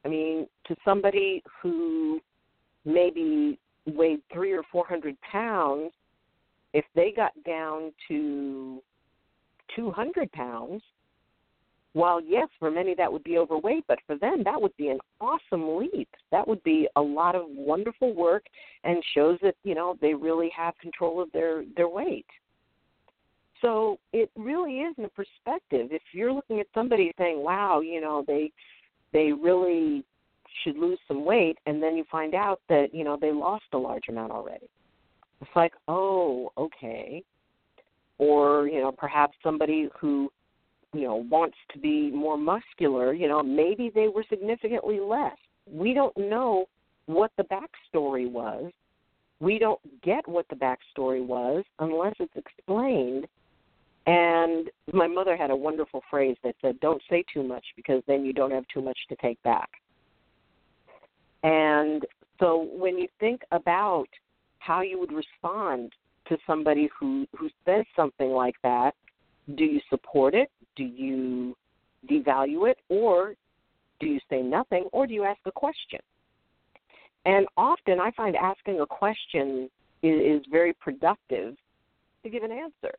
I 0.06 0.10
mean, 0.10 0.48
to 0.68 0.76
somebody 0.86 1.44
who 1.62 2.22
maybe 2.86 3.60
weighed 3.86 4.22
three 4.32 4.54
or 4.54 4.64
four 4.72 4.86
hundred 4.88 5.18
pounds, 5.22 5.92
if 6.74 6.86
they 6.96 7.12
got 7.16 7.32
down 7.44 7.92
to 8.08 8.82
200 9.76 10.32
pounds, 10.32 10.82
while 11.98 12.22
yes, 12.22 12.48
for 12.60 12.70
many 12.70 12.94
that 12.94 13.12
would 13.12 13.24
be 13.24 13.39
overweight, 13.39 13.84
but 13.88 13.98
for 14.06 14.16
them 14.18 14.44
that 14.44 14.62
would 14.62 14.75
be 14.77 14.89
an 14.89 15.00
awesome 15.20 15.77
leap. 15.77 16.10
That 16.32 16.48
would 16.48 16.63
be 16.63 16.88
a 16.96 17.01
lot 17.01 17.36
of 17.36 17.46
wonderful 17.48 18.13
work 18.13 18.44
and 18.84 19.04
shows 19.16 19.39
that, 19.42 19.56
you 19.63 19.74
know, 19.74 19.98
they 20.00 20.13
really 20.13 20.51
have 20.56 20.77
control 20.77 21.20
of 21.20 21.32
their 21.32 21.63
their 21.75 21.89
weight. 21.89 22.27
So 23.63 23.98
it 24.13 24.30
really 24.36 24.82
is 24.82 24.94
in 25.00 25.06
a 25.06 25.10
perspective. 25.10 25.88
If 25.92 26.04
you're 26.12 26.32
looking 26.32 26.60
at 26.60 26.68
somebody 26.75 27.12
saying, 27.18 27.42
"Wow, 27.42 27.80
you 27.80 28.00
know, 28.00 28.24
they 28.27 28.51
they 29.12 29.32
really 29.32 30.06
should 30.63 30.77
lose 30.77 31.00
some 31.08 31.25
weight," 31.25 31.58
and 31.66 31.82
then 31.82 31.98
you 31.98 32.04
find 32.12 32.36
out 32.36 32.62
that, 32.70 32.94
you 32.94 33.04
know, 33.04 33.18
they 33.20 33.32
lost 33.32 33.66
a 33.74 33.77
large 33.77 34.08
amount 34.08 34.32
already. 34.32 34.70
It's 35.42 35.56
like, 35.56 35.74
"Oh, 35.88 36.51
okay." 36.58 37.24
Or, 38.20 38.68
you 38.68 38.82
know, 38.82 38.92
perhaps 38.92 39.36
somebody 39.42 39.89
who 40.00 40.32
you 40.94 41.03
know 41.03 41.25
wants 41.29 41.58
to 41.74 41.79
be 41.79 42.12
more 42.12 42.38
muscular 42.38 43.13
you 43.13 43.27
know 43.27 43.44
maybe 43.44 43.91
they 43.94 44.08
were 44.08 44.24
significantly 44.29 45.00
less. 45.00 45.38
We 45.70 45.94
don't 45.94 46.15
know 46.17 46.65
what 47.08 47.32
the 47.38 47.44
backstory 47.44 48.29
was. 48.29 48.72
We 49.39 49.60
don't 49.60 49.79
get 50.01 50.27
what 50.27 50.48
the 50.50 50.56
backstory 50.56 51.25
was 51.25 51.63
unless 51.79 52.13
it's 52.20 52.36
explained. 52.36 53.27
And 54.08 54.70
my 54.94 55.08
mother 55.08 55.36
had 55.36 55.51
a 55.51 55.56
wonderful 55.56 56.01
phrase 56.10 56.38
that 56.44 56.56
said 56.62 56.79
don't 56.79 57.01
say 57.10 57.24
too 57.34 57.44
much 57.44 57.65
because 57.75 58.01
then 58.08 58.25
you 58.25 58.32
don't 58.32 58.51
have 58.51 58.65
too 58.74 58.82
much 58.82 58.98
to 59.10 59.15
take 59.17 59.41
back. 59.44 59.70
And 61.44 62.06
so 62.39 62.70
when 62.72 62.98
you 62.98 63.08
think 63.20 63.41
about 63.51 64.08
how 64.60 64.82
you 64.82 65.00
would 65.00 65.12
respond 65.12 65.91
to 66.27 66.38
somebody 66.46 66.89
who 67.00 67.25
who 67.38 67.50
says 67.65 67.86
something 67.96 68.29
like 68.29 68.56
that 68.63 68.94
do 69.56 69.63
you 69.63 69.79
support 69.89 70.34
it 70.34 70.50
do 70.77 70.84
you 70.84 71.55
devalue 72.10 72.69
it, 72.69 72.77
or 72.88 73.36
do 74.00 74.07
you 74.07 74.19
say 74.29 74.41
nothing, 74.41 74.86
or 74.93 75.05
do 75.07 75.13
you 75.13 75.24
ask 75.24 75.39
a 75.46 75.51
question? 75.51 76.00
And 77.25 77.46
often 77.57 78.00
I 78.00 78.12
find 78.12 78.36
asking 78.36 78.79
a 78.79 78.86
question 78.86 79.69
is, 80.03 80.41
is 80.41 80.46
very 80.50 80.74
productive 80.74 81.55
to 82.24 82.29
give 82.29 82.43
an 82.43 82.51
answer. 82.51 82.96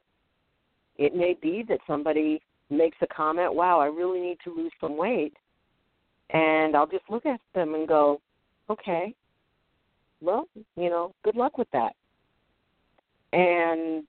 It 0.97 1.15
may 1.15 1.37
be 1.41 1.65
that 1.69 1.79
somebody 1.87 2.43
makes 2.69 2.97
a 3.01 3.07
comment, 3.07 3.55
wow, 3.55 3.81
I 3.81 3.87
really 3.87 4.21
need 4.21 4.39
to 4.45 4.55
lose 4.55 4.73
some 4.81 4.97
weight. 4.97 5.35
And 6.31 6.77
I'll 6.77 6.87
just 6.87 7.09
look 7.09 7.25
at 7.25 7.41
them 7.55 7.75
and 7.75 7.89
go, 7.89 8.21
okay, 8.69 9.15
well, 10.21 10.47
you 10.77 10.91
know, 10.91 11.15
good 11.25 11.37
luck 11.37 11.57
with 11.57 11.69
that. 11.73 11.95
And 13.33 14.05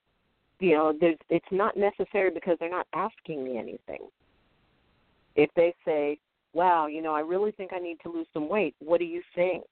you 0.59 0.73
know, 0.73 0.93
there's 0.99 1.17
it's 1.29 1.45
not 1.51 1.77
necessary 1.77 2.31
because 2.31 2.57
they're 2.59 2.69
not 2.69 2.87
asking 2.93 3.43
me 3.43 3.57
anything. 3.57 4.07
If 5.35 5.49
they 5.55 5.73
say, 5.85 6.17
"Wow, 6.53 6.87
you 6.87 7.01
know, 7.01 7.13
I 7.13 7.21
really 7.21 7.51
think 7.51 7.71
I 7.73 7.79
need 7.79 7.99
to 8.01 8.09
lose 8.09 8.27
some 8.33 8.49
weight. 8.49 8.75
What 8.79 8.99
do 8.99 9.05
you 9.05 9.21
think?" 9.35 9.65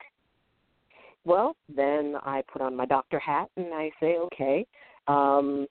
Well, 1.25 1.55
then 1.67 2.15
I 2.23 2.41
put 2.51 2.61
on 2.61 2.75
my 2.75 2.85
doctor 2.85 3.19
hat 3.19 3.49
and 3.57 3.73
I 3.73 3.91
say, 3.99 4.17
"Okay, 4.17 4.65
um, 5.07 5.67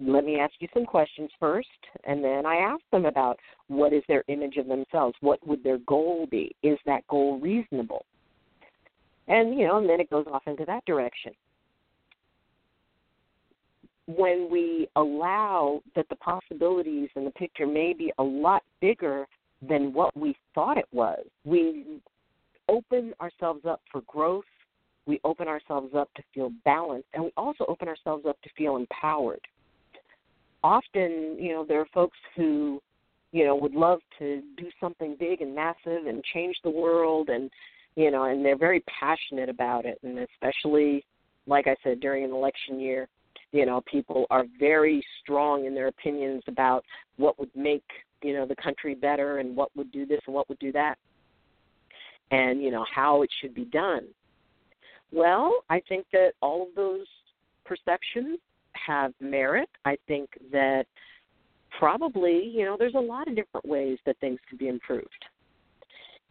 let 0.00 0.24
me 0.24 0.38
ask 0.38 0.54
you 0.60 0.68
some 0.74 0.84
questions 0.84 1.30
first, 1.40 1.68
and 2.04 2.22
then 2.22 2.44
I 2.44 2.56
ask 2.56 2.82
them 2.90 3.06
about 3.06 3.38
what 3.68 3.92
is 3.92 4.02
their 4.08 4.24
image 4.28 4.56
of 4.58 4.66
themselves, 4.66 5.16
what 5.20 5.44
would 5.46 5.62
their 5.62 5.78
goal 5.78 6.26
be, 6.26 6.54
is 6.62 6.78
that 6.84 7.06
goal 7.08 7.38
reasonable, 7.38 8.04
and 9.28 9.58
you 9.58 9.66
know, 9.66 9.78
and 9.78 9.88
then 9.88 10.00
it 10.00 10.10
goes 10.10 10.26
off 10.26 10.46
into 10.46 10.66
that 10.66 10.84
direction 10.84 11.32
when 14.06 14.48
we 14.50 14.88
allow 14.96 15.82
that 15.94 16.08
the 16.08 16.16
possibilities 16.16 17.08
in 17.14 17.24
the 17.24 17.30
picture 17.30 17.66
may 17.66 17.92
be 17.92 18.12
a 18.18 18.22
lot 18.22 18.62
bigger 18.80 19.26
than 19.66 19.92
what 19.92 20.16
we 20.16 20.36
thought 20.54 20.76
it 20.76 20.88
was, 20.92 21.24
we 21.44 22.00
open 22.68 23.14
ourselves 23.20 23.64
up 23.64 23.80
for 23.90 24.00
growth, 24.02 24.44
we 25.06 25.20
open 25.24 25.48
ourselves 25.48 25.94
up 25.96 26.12
to 26.14 26.22
feel 26.34 26.50
balanced, 26.64 27.08
and 27.14 27.24
we 27.24 27.32
also 27.36 27.64
open 27.68 27.88
ourselves 27.88 28.24
up 28.26 28.40
to 28.42 28.50
feel 28.56 28.76
empowered. 28.76 29.40
Often, 30.64 31.36
you 31.38 31.52
know, 31.52 31.64
there 31.66 31.80
are 31.80 31.88
folks 31.92 32.18
who, 32.36 32.80
you 33.32 33.44
know, 33.44 33.56
would 33.56 33.74
love 33.74 34.00
to 34.18 34.42
do 34.56 34.68
something 34.80 35.16
big 35.18 35.42
and 35.42 35.54
massive 35.54 36.06
and 36.06 36.22
change 36.32 36.56
the 36.62 36.70
world 36.70 37.28
and 37.28 37.50
you 37.94 38.10
know, 38.10 38.24
and 38.24 38.44
they're 38.44 38.56
very 38.56 38.82
passionate 39.00 39.48
about 39.48 39.84
it. 39.84 39.98
And 40.02 40.18
especially 40.18 41.04
like 41.46 41.66
I 41.66 41.76
said 41.82 42.00
during 42.00 42.24
an 42.24 42.32
election 42.32 42.80
year, 42.80 43.08
you 43.52 43.66
know 43.66 43.82
people 43.90 44.26
are 44.30 44.44
very 44.58 45.04
strong 45.22 45.66
in 45.66 45.74
their 45.74 45.88
opinions 45.88 46.42
about 46.48 46.84
what 47.16 47.38
would 47.38 47.54
make 47.54 47.84
you 48.22 48.32
know 48.32 48.46
the 48.46 48.56
country 48.56 48.94
better 48.94 49.38
and 49.38 49.54
what 49.54 49.74
would 49.76 49.92
do 49.92 50.04
this 50.06 50.20
and 50.26 50.34
what 50.34 50.48
would 50.48 50.58
do 50.58 50.72
that 50.72 50.96
and 52.30 52.62
you 52.62 52.70
know 52.70 52.84
how 52.92 53.22
it 53.22 53.30
should 53.40 53.54
be 53.54 53.66
done. 53.66 54.08
Well 55.12 55.62
i 55.70 55.80
think 55.88 56.06
that 56.12 56.32
all 56.40 56.62
of 56.62 56.74
those 56.74 57.06
perceptions 57.64 58.38
have 58.86 59.12
merit. 59.20 59.68
I 59.84 59.96
think 60.08 60.30
that 60.50 60.86
probably 61.78 62.50
you 62.54 62.64
know 62.64 62.76
there's 62.78 62.94
a 62.94 63.00
lot 63.00 63.28
of 63.28 63.36
different 63.36 63.66
ways 63.66 63.98
that 64.06 64.18
things 64.18 64.40
can 64.48 64.58
be 64.58 64.68
improved. 64.68 65.24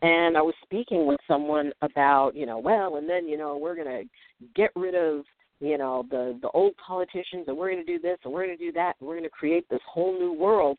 And 0.01 0.35
i 0.35 0.41
was 0.41 0.55
speaking 0.63 1.05
with 1.05 1.19
someone 1.27 1.71
about 1.83 2.35
you 2.35 2.47
know 2.47 2.57
well 2.57 2.95
and 2.95 3.07
then 3.07 3.27
you 3.27 3.37
know 3.37 3.57
we're 3.57 3.75
going 3.75 3.87
to 3.87 4.47
get 4.55 4.71
rid 4.75 4.95
of 4.95 5.23
you 5.61 5.77
know 5.77 6.05
the 6.09 6.37
the 6.41 6.49
old 6.49 6.73
politicians 6.75 7.45
and 7.47 7.55
we're 7.55 7.71
going 7.71 7.85
to 7.85 7.97
do 7.97 7.99
this 7.99 8.17
and 8.23 8.33
we're 8.33 8.45
going 8.45 8.57
to 8.57 8.63
do 8.63 8.71
that 8.73 8.95
and 8.99 9.07
we're 9.07 9.15
going 9.15 9.23
to 9.23 9.29
create 9.29 9.67
this 9.69 9.79
whole 9.87 10.17
new 10.17 10.33
world. 10.33 10.77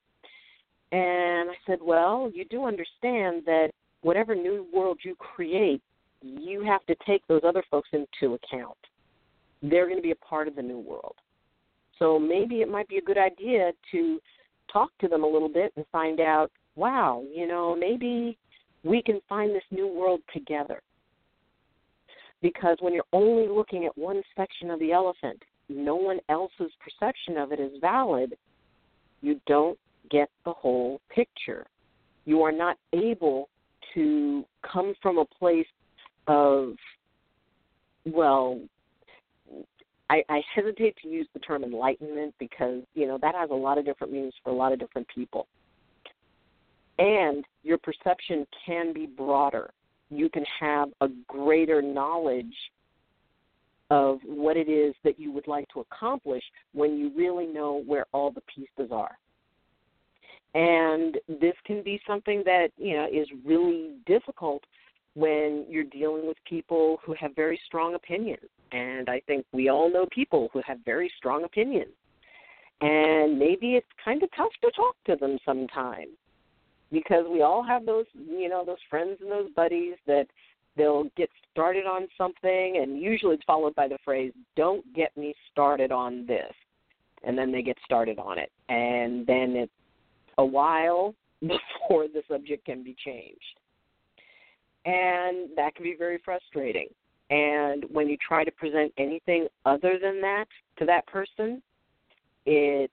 And 0.90 1.50
i 1.50 1.54
said 1.66 1.78
well 1.80 2.30
you 2.34 2.44
do 2.44 2.64
understand 2.64 3.42
that 3.46 3.70
whatever 4.02 4.34
new 4.34 4.66
world 4.72 4.98
you 5.02 5.14
create 5.14 5.80
you 6.20 6.62
have 6.62 6.84
to 6.86 6.94
take 7.06 7.26
those 7.26 7.42
other 7.44 7.64
folks 7.70 7.88
into 7.92 8.34
account. 8.34 8.76
They're 9.60 9.86
going 9.86 9.98
to 9.98 10.02
be 10.02 10.12
a 10.12 10.16
part 10.16 10.46
of 10.46 10.54
the 10.54 10.62
new 10.62 10.78
world. 10.78 11.14
So 11.98 12.18
maybe 12.18 12.62
it 12.62 12.68
might 12.68 12.88
be 12.88 12.98
a 12.98 13.02
good 13.02 13.18
idea 13.18 13.72
to 13.92 14.20
talk 14.72 14.90
to 15.00 15.08
them 15.08 15.24
a 15.24 15.26
little 15.26 15.48
bit 15.48 15.72
and 15.76 15.84
find 15.92 16.20
out 16.20 16.50
wow 16.76 17.22
you 17.32 17.46
know 17.46 17.76
maybe 17.76 18.38
we 18.84 19.02
can 19.02 19.20
find 19.28 19.54
this 19.54 19.62
new 19.70 19.86
world 19.86 20.20
together 20.32 20.80
Because 22.42 22.76
when 22.80 22.92
you're 22.92 23.04
only 23.12 23.48
looking 23.48 23.86
at 23.86 23.96
one 23.96 24.22
section 24.36 24.70
of 24.70 24.80
the 24.80 24.92
elephant, 24.92 25.40
no 25.68 25.94
one 25.94 26.18
else's 26.28 26.72
perception 26.80 27.36
of 27.36 27.52
it 27.52 27.60
is 27.60 27.72
valid, 27.80 28.36
you 29.20 29.40
don't 29.46 29.78
get 30.10 30.28
the 30.44 30.52
whole 30.52 31.00
picture. 31.08 31.66
You 32.24 32.42
are 32.42 32.52
not 32.52 32.76
able 32.92 33.48
to 33.94 34.44
come 34.70 34.94
from 35.00 35.18
a 35.18 35.24
place 35.24 35.66
of, 36.26 36.74
well, 38.04 38.60
I, 40.10 40.22
I 40.28 40.42
hesitate 40.54 40.96
to 41.02 41.08
use 41.08 41.26
the 41.32 41.40
term 41.40 41.64
enlightenment 41.64 42.34
because, 42.38 42.82
you 42.94 43.06
know, 43.06 43.18
that 43.22 43.34
has 43.34 43.50
a 43.50 43.54
lot 43.54 43.78
of 43.78 43.84
different 43.84 44.12
meanings 44.12 44.34
for 44.42 44.50
a 44.50 44.54
lot 44.54 44.72
of 44.72 44.78
different 44.78 45.06
people. 45.08 45.46
And 46.98 47.44
your 47.62 47.78
perception 47.78 48.46
can 48.66 48.92
be 48.92 49.06
broader. 49.06 49.70
You 50.12 50.28
can 50.28 50.44
have 50.60 50.90
a 51.00 51.08
greater 51.26 51.80
knowledge 51.80 52.54
of 53.90 54.18
what 54.24 54.56
it 54.56 54.68
is 54.68 54.94
that 55.04 55.18
you 55.18 55.32
would 55.32 55.46
like 55.46 55.66
to 55.68 55.80
accomplish 55.80 56.42
when 56.72 56.98
you 56.98 57.10
really 57.16 57.46
know 57.46 57.82
where 57.86 58.06
all 58.12 58.30
the 58.30 58.42
pieces 58.42 58.90
are. 58.92 59.16
And 60.54 61.16
this 61.28 61.54
can 61.64 61.82
be 61.82 62.00
something 62.06 62.42
that, 62.44 62.68
you 62.76 62.94
know, 62.94 63.06
is 63.10 63.26
really 63.44 63.92
difficult 64.06 64.62
when 65.14 65.64
you're 65.68 65.84
dealing 65.84 66.26
with 66.26 66.36
people 66.48 66.98
who 67.04 67.14
have 67.18 67.34
very 67.34 67.58
strong 67.66 67.94
opinions. 67.94 68.48
And 68.72 69.08
I 69.08 69.20
think 69.26 69.46
we 69.52 69.70
all 69.70 69.90
know 69.90 70.06
people 70.10 70.50
who 70.52 70.60
have 70.66 70.78
very 70.84 71.10
strong 71.16 71.44
opinions. 71.44 71.92
And 72.82 73.38
maybe 73.38 73.76
it's 73.76 73.86
kind 74.04 74.22
of 74.22 74.28
tough 74.36 74.52
to 74.62 74.70
talk 74.72 74.96
to 75.06 75.16
them 75.16 75.38
sometimes 75.44 76.16
because 76.92 77.24
we 77.30 77.42
all 77.42 77.62
have 77.62 77.86
those, 77.86 78.06
you 78.14 78.48
know, 78.48 78.64
those 78.64 78.76
friends 78.88 79.18
and 79.20 79.30
those 79.30 79.50
buddies 79.56 79.94
that 80.06 80.26
they'll 80.76 81.04
get 81.16 81.28
started 81.50 81.86
on 81.86 82.06
something 82.16 82.80
and 82.82 83.00
usually 83.00 83.34
it's 83.34 83.44
followed 83.44 83.74
by 83.74 83.88
the 83.88 83.98
phrase, 84.04 84.32
don't 84.56 84.84
get 84.94 85.16
me 85.16 85.34
started 85.50 85.90
on 85.90 86.26
this. 86.26 86.52
And 87.24 87.38
then 87.38 87.52
they 87.52 87.62
get 87.62 87.76
started 87.84 88.18
on 88.18 88.38
it. 88.38 88.50
And 88.68 89.26
then 89.26 89.54
it's 89.56 89.72
a 90.38 90.44
while 90.44 91.14
before 91.40 92.08
the 92.08 92.22
subject 92.28 92.64
can 92.64 92.82
be 92.82 92.96
changed 93.04 93.58
and 94.84 95.48
that 95.56 95.74
can 95.74 95.84
be 95.84 95.94
very 95.96 96.20
frustrating. 96.24 96.88
And 97.30 97.84
when 97.90 98.08
you 98.08 98.16
try 98.16 98.44
to 98.44 98.50
present 98.50 98.92
anything 98.98 99.46
other 99.64 99.98
than 100.00 100.20
that 100.20 100.46
to 100.78 100.84
that 100.86 101.06
person, 101.06 101.62
it's 102.44 102.92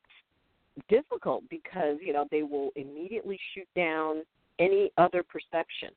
difficult 0.87 1.43
because 1.49 1.97
you 2.01 2.13
know 2.13 2.25
they 2.31 2.43
will 2.43 2.69
immediately 2.75 3.39
shoot 3.53 3.67
down 3.75 4.23
any 4.59 4.91
other 4.97 5.23
perception. 5.23 5.89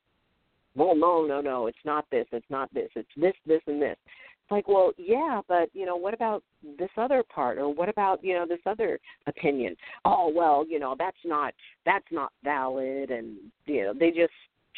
Well, 0.75 0.95
no, 0.95 1.27
no, 1.27 1.41
no, 1.41 1.67
it's 1.67 1.77
not 1.85 2.07
this, 2.11 2.27
it's 2.33 2.49
not 2.49 2.73
this, 2.73 2.89
it's 2.97 3.09
this, 3.17 3.35
this, 3.47 3.61
and 3.67 3.83
this. 3.83 3.97
It's 4.05 4.51
like, 4.51 4.69
well, 4.69 4.93
yeah, 4.97 5.43
but 5.47 5.69
you 5.75 5.85
know, 5.85 5.97
what 5.97 6.15
about 6.15 6.43
this 6.79 6.89
other 6.97 7.23
part, 7.23 7.59
or 7.59 7.73
what 7.73 7.89
about 7.89 8.25
you 8.25 8.35
know 8.35 8.47
this 8.47 8.61
other 8.67 8.99
opinion? 9.27 9.77
Oh, 10.05 10.33
well, 10.35 10.65
you 10.67 10.79
know, 10.79 10.97
that's 10.99 11.17
not 11.25 11.55
that's 11.85 12.07
not 12.11 12.33
valid, 12.43 13.11
and 13.11 13.37
you 13.67 13.85
know, 13.85 13.95
they 13.99 14.11
just 14.11 14.33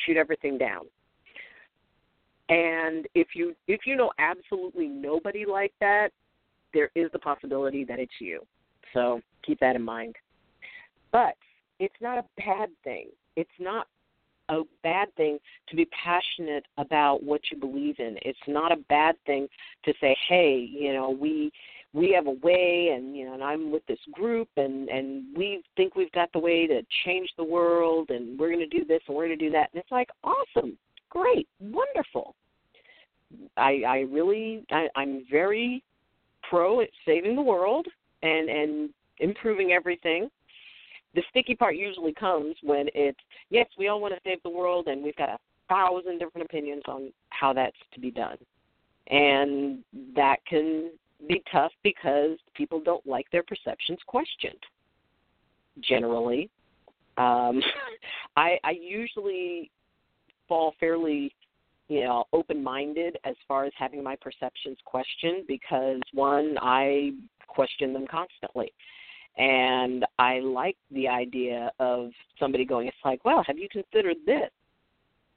shoot 0.04 0.16
everything 0.16 0.58
down. 0.58 0.82
And 2.48 3.06
if 3.14 3.28
you 3.34 3.54
if 3.68 3.80
you 3.86 3.96
know 3.96 4.10
absolutely 4.18 4.86
nobody 4.86 5.44
like 5.46 5.72
that, 5.80 6.10
there 6.74 6.90
is 6.94 7.10
the 7.12 7.18
possibility 7.18 7.84
that 7.84 7.98
it's 7.98 8.12
you. 8.20 8.40
So 8.94 9.20
keep 9.44 9.60
that 9.60 9.76
in 9.76 9.82
mind. 9.82 10.16
But 11.12 11.34
it's 11.78 11.94
not 12.00 12.18
a 12.18 12.24
bad 12.36 12.70
thing. 12.82 13.08
It's 13.36 13.50
not 13.58 13.88
a 14.48 14.62
bad 14.82 15.14
thing 15.16 15.38
to 15.68 15.76
be 15.76 15.86
passionate 15.86 16.64
about 16.78 17.22
what 17.22 17.40
you 17.50 17.58
believe 17.58 17.96
in. 17.98 18.16
It's 18.22 18.38
not 18.46 18.72
a 18.72 18.76
bad 18.88 19.16
thing 19.26 19.48
to 19.84 19.92
say, 20.00 20.16
"Hey, 20.28 20.56
you 20.58 20.92
know, 20.92 21.10
we 21.10 21.52
we 21.92 22.12
have 22.12 22.26
a 22.26 22.38
way 22.42 22.92
and 22.94 23.16
you 23.16 23.24
know, 23.26 23.34
and 23.34 23.44
I'm 23.44 23.70
with 23.70 23.84
this 23.86 23.98
group 24.12 24.48
and 24.56 24.88
and 24.88 25.36
we 25.36 25.62
think 25.76 25.94
we've 25.94 26.12
got 26.12 26.32
the 26.32 26.38
way 26.38 26.66
to 26.66 26.82
change 27.04 27.30
the 27.36 27.44
world 27.44 28.10
and 28.10 28.38
we're 28.38 28.52
going 28.52 28.68
to 28.68 28.78
do 28.78 28.84
this 28.84 29.00
and 29.06 29.16
we're 29.16 29.26
going 29.26 29.38
to 29.38 29.44
do 29.44 29.52
that." 29.52 29.70
And 29.72 29.80
it's 29.80 29.92
like, 29.92 30.08
"Awesome 30.22 30.78
great, 31.14 31.48
wonderful. 31.60 32.34
I 33.56 33.82
I 33.86 33.98
really 34.10 34.64
I, 34.70 34.88
I'm 34.96 35.24
very 35.30 35.82
pro 36.48 36.80
at 36.80 36.90
saving 37.06 37.36
the 37.36 37.42
world 37.42 37.86
and 38.24 38.48
and 38.48 38.90
improving 39.18 39.72
everything. 39.72 40.28
The 41.14 41.22
sticky 41.30 41.54
part 41.54 41.76
usually 41.76 42.12
comes 42.12 42.56
when 42.62 42.88
it's 42.94 43.18
yes, 43.50 43.66
we 43.78 43.88
all 43.88 44.00
want 44.00 44.14
to 44.14 44.20
save 44.24 44.42
the 44.42 44.50
world 44.50 44.88
and 44.88 45.02
we've 45.02 45.16
got 45.16 45.28
a 45.28 45.38
thousand 45.68 46.18
different 46.18 46.46
opinions 46.46 46.82
on 46.88 47.12
how 47.30 47.52
that's 47.52 47.76
to 47.92 48.00
be 48.00 48.10
done. 48.10 48.38
And 49.08 49.84
that 50.16 50.36
can 50.48 50.90
be 51.28 51.42
tough 51.52 51.72
because 51.82 52.38
people 52.54 52.80
don't 52.80 53.06
like 53.06 53.30
their 53.30 53.42
perceptions 53.42 53.98
questioned. 54.06 54.58
Generally, 55.80 56.50
um, 57.16 57.62
I, 58.36 58.58
I 58.64 58.72
usually 58.80 59.70
fall 60.48 60.74
fairly 60.80 61.34
you 61.88 62.04
know 62.04 62.24
open 62.32 62.62
minded 62.62 63.18
as 63.24 63.34
far 63.46 63.64
as 63.64 63.72
having 63.78 64.02
my 64.02 64.16
perceptions 64.16 64.78
questioned 64.84 65.46
because 65.46 66.00
one 66.12 66.56
i 66.62 67.10
question 67.54 67.92
them 67.92 68.06
constantly. 68.06 68.72
And 69.36 70.04
i 70.18 70.38
like 70.38 70.76
the 70.92 71.08
idea 71.08 71.72
of 71.80 72.10
somebody 72.38 72.64
going 72.64 72.86
it's 72.86 72.96
like 73.04 73.24
well 73.24 73.42
have 73.46 73.58
you 73.58 73.68
considered 73.68 74.16
this? 74.26 74.50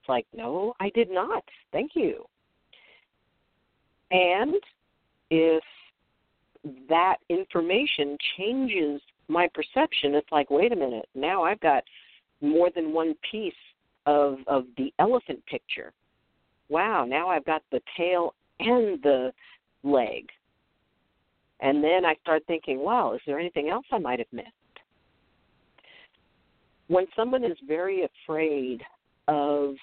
It's 0.02 0.10
like 0.10 0.28
no 0.36 0.74
i 0.80 0.90
did 0.92 1.10
not. 1.10 1.44
Thank 1.72 1.92
you. 1.96 2.26
And 4.12 4.62
if 5.30 5.64
that 6.90 7.18
information 7.30 8.18
changes 8.38 9.02
my 9.28 9.48
perception 9.54 10.16
it's 10.16 10.32
like 10.32 10.52
wait 10.52 10.72
a 10.72 10.76
minute. 10.76 11.08
Now 11.16 11.44
i've 11.44 11.60
got 11.60 11.84
more 12.42 12.70
than 12.76 12.94
one 12.94 13.16
piece 13.32 13.54
of 14.06 14.38
of 14.48 14.66
the 14.78 14.94
elephant 15.00 15.44
picture. 15.46 15.92
Wow, 16.70 17.06
now 17.06 17.30
I've 17.30 17.46
got 17.46 17.64
the 17.72 17.82
tail 17.96 18.34
and 18.60 19.02
the 19.04 19.32
leg. 19.84 20.30
And 21.60 21.84
then 21.84 22.06
I 22.06 22.16
start 22.22 22.44
thinking, 22.48 22.80
wow, 22.80 23.14
is 23.14 23.22
there 23.26 23.40
anything 23.40 23.70
else 23.70 23.86
I 23.92 23.98
might 23.98 24.20
have 24.20 24.28
missed? 24.32 24.48
When 26.88 27.06
someone 27.16 27.44
is 27.44 27.58
very 27.68 28.06
afraid 28.06 28.82
of 29.28 29.76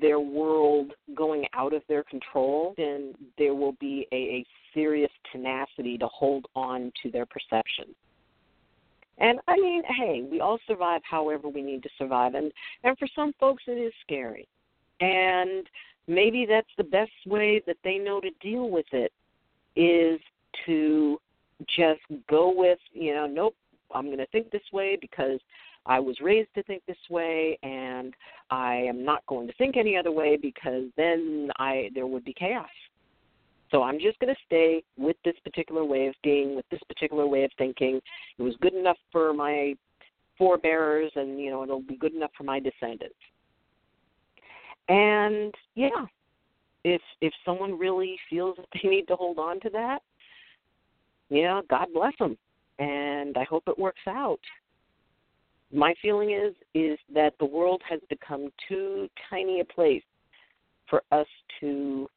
their 0.00 0.20
world 0.20 0.92
going 1.14 1.46
out 1.54 1.72
of 1.72 1.82
their 1.88 2.04
control, 2.04 2.74
then 2.76 3.14
there 3.38 3.54
will 3.54 3.74
be 3.80 4.06
a, 4.12 4.16
a 4.16 4.46
serious 4.74 5.10
tenacity 5.32 5.98
to 5.98 6.06
hold 6.08 6.46
on 6.54 6.92
to 7.02 7.10
their 7.10 7.26
perception. 7.26 7.94
And 9.18 9.38
I 9.48 9.56
mean, 9.56 9.82
hey, 9.98 10.26
we 10.30 10.40
all 10.40 10.58
survive 10.66 11.00
however 11.08 11.48
we 11.48 11.62
need 11.62 11.82
to 11.84 11.88
survive, 11.96 12.34
and 12.34 12.52
and 12.84 12.98
for 12.98 13.08
some 13.14 13.32
folks 13.40 13.62
it 13.66 13.72
is 13.72 13.92
scary, 14.02 14.46
and 15.00 15.66
maybe 16.06 16.46
that's 16.46 16.68
the 16.76 16.84
best 16.84 17.12
way 17.26 17.62
that 17.66 17.78
they 17.82 17.96
know 17.96 18.20
to 18.20 18.30
deal 18.42 18.68
with 18.68 18.86
it 18.92 19.12
is 19.74 20.20
to 20.64 21.18
just 21.76 22.00
go 22.28 22.52
with 22.54 22.78
you 22.92 23.14
know 23.14 23.26
nope 23.26 23.54
i'm 23.94 24.06
going 24.06 24.18
to 24.18 24.26
think 24.26 24.50
this 24.50 24.62
way 24.72 24.96
because 25.00 25.40
i 25.86 25.98
was 25.98 26.16
raised 26.20 26.48
to 26.54 26.62
think 26.64 26.82
this 26.86 26.96
way 27.10 27.58
and 27.62 28.14
i 28.50 28.74
am 28.74 29.04
not 29.04 29.24
going 29.26 29.46
to 29.46 29.52
think 29.54 29.76
any 29.76 29.96
other 29.96 30.12
way 30.12 30.36
because 30.36 30.84
then 30.96 31.48
i 31.58 31.90
there 31.94 32.06
would 32.06 32.24
be 32.24 32.34
chaos 32.34 32.68
so 33.70 33.82
I'm 33.82 33.98
just 33.98 34.18
going 34.20 34.32
to 34.32 34.40
stay 34.46 34.82
with 34.96 35.16
this 35.24 35.34
particular 35.44 35.84
way 35.84 36.06
of 36.06 36.14
being, 36.22 36.54
with 36.54 36.64
this 36.70 36.80
particular 36.88 37.26
way 37.26 37.44
of 37.44 37.50
thinking. 37.58 38.00
It 38.38 38.42
was 38.42 38.54
good 38.60 38.74
enough 38.74 38.98
for 39.10 39.32
my 39.32 39.74
forebears, 40.38 41.10
and 41.16 41.40
you 41.40 41.50
know 41.50 41.62
it'll 41.62 41.82
be 41.82 41.96
good 41.96 42.14
enough 42.14 42.30
for 42.36 42.44
my 42.44 42.60
descendants. 42.60 43.16
And 44.88 45.52
yeah, 45.74 46.06
if 46.84 47.02
if 47.20 47.32
someone 47.44 47.78
really 47.78 48.16
feels 48.30 48.56
that 48.56 48.66
they 48.82 48.88
need 48.88 49.08
to 49.08 49.16
hold 49.16 49.38
on 49.38 49.60
to 49.60 49.70
that, 49.70 50.00
yeah, 51.28 51.60
God 51.68 51.88
bless 51.92 52.12
them, 52.18 52.36
and 52.78 53.36
I 53.36 53.44
hope 53.44 53.64
it 53.66 53.78
works 53.78 54.00
out. 54.08 54.40
My 55.72 55.94
feeling 56.00 56.30
is 56.30 56.54
is 56.74 56.98
that 57.12 57.34
the 57.38 57.46
world 57.46 57.82
has 57.88 58.00
become 58.08 58.50
too 58.68 59.08
tiny 59.28 59.60
a 59.60 59.64
place 59.64 60.04
for 60.88 61.02
us 61.10 61.26
to 61.60 62.08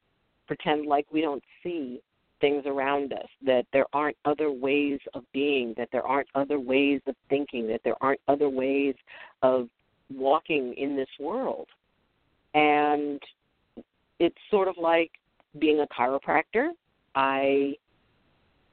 pretend 0.47 0.85
like 0.85 1.07
we 1.11 1.21
don't 1.21 1.43
see 1.63 2.01
things 2.41 2.63
around 2.65 3.13
us, 3.13 3.27
that 3.45 3.65
there 3.73 3.85
aren't 3.93 4.17
other 4.25 4.51
ways 4.51 4.99
of 5.13 5.23
being, 5.33 5.73
that 5.77 5.89
there 5.91 6.05
aren't 6.05 6.29
other 6.35 6.59
ways 6.59 7.01
of 7.07 7.15
thinking, 7.29 7.67
that 7.67 7.81
there 7.83 7.95
aren't 8.01 8.21
other 8.27 8.49
ways 8.49 8.95
of 9.41 9.67
walking 10.13 10.73
in 10.77 10.95
this 10.95 11.09
world. 11.19 11.67
And 12.53 13.21
it's 14.19 14.37
sort 14.49 14.67
of 14.67 14.75
like 14.81 15.11
being 15.59 15.81
a 15.81 15.87
chiropractor. 15.87 16.69
I 17.15 17.73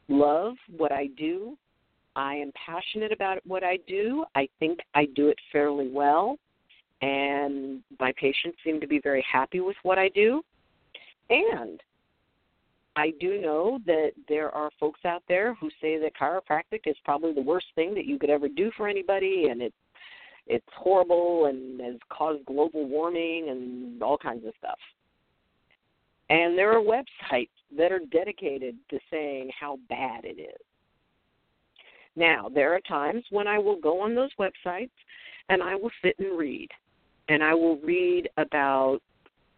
love 0.09 0.55
what 0.77 0.93
I 0.93 1.09
do. 1.17 1.57
I 2.15 2.35
am 2.35 2.53
passionate 2.65 3.13
about 3.13 3.39
what 3.47 3.63
I 3.63 3.79
do. 3.87 4.25
I 4.35 4.49
think 4.59 4.79
I 4.95 5.07
do 5.15 5.29
it 5.29 5.39
fairly 5.53 5.89
well. 5.89 6.39
And 7.03 7.83
my 8.01 8.13
patients 8.19 8.59
seem 8.65 8.81
to 8.81 8.87
be 8.87 9.01
very 9.03 9.25
happy 9.31 9.61
with 9.61 9.77
what 9.83 9.99
I 9.99 10.09
do. 10.09 10.43
And 11.29 11.81
I 12.97 13.13
do 13.21 13.41
know 13.41 13.79
that 13.85 14.13
there 14.29 14.51
are 14.51 14.71
folks 14.81 15.01
out 15.05 15.23
there 15.29 15.55
who 15.55 15.69
say 15.83 15.99
that 15.99 16.17
chiropractic 16.19 16.81
is 16.87 16.97
probably 17.05 17.35
the 17.35 17.43
worst 17.43 17.67
thing 17.75 17.95
that 17.95 18.07
you 18.07 18.19
could 18.19 18.31
ever 18.31 18.49
do 18.49 18.71
for 18.77 18.89
anybody, 18.89 19.49
and 19.51 19.61
it 19.61 19.75
it's 20.47 20.67
horrible 20.77 21.47
and 21.47 21.81
has 21.81 21.97
caused 22.09 22.45
global 22.47 22.89
warming 22.89 23.49
and 23.51 24.03
all 24.03 24.17
kinds 24.17 24.47
of 24.47 24.53
stuff. 24.59 24.79
And 26.29 26.59
there 26.59 26.73
are 26.73 26.83
websites 26.83 27.49
that 27.77 27.93
are 27.93 28.01
dedicated 28.11 28.77
to 28.91 28.99
saying 29.11 29.51
how 29.59 29.79
bad 29.89 30.25
it 30.25 30.41
is. 30.41 30.61
Now, 32.17 32.49
there 32.53 32.75
are 32.75 32.81
times 32.81 33.25
when 33.31 33.47
I 33.47 33.59
will 33.59 33.79
go 33.81 34.01
on 34.01 34.15
those 34.15 34.31
websites 34.39 34.91
and 35.49 35.63
I 35.63 35.75
will 35.77 35.91
sit 36.03 36.17
and 36.19 36.37
read. 36.37 36.69
And 37.29 37.43
I 37.43 37.55
will 37.55 37.77
read 37.79 38.29
about 38.37 39.01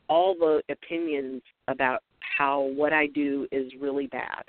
all 0.08 0.34
the 0.34 0.62
opinions 0.70 1.42
about 1.68 2.02
how 2.38 2.60
what 2.60 2.92
I 2.92 3.06
do 3.06 3.46
is 3.52 3.72
really 3.80 4.06
bad. 4.06 4.44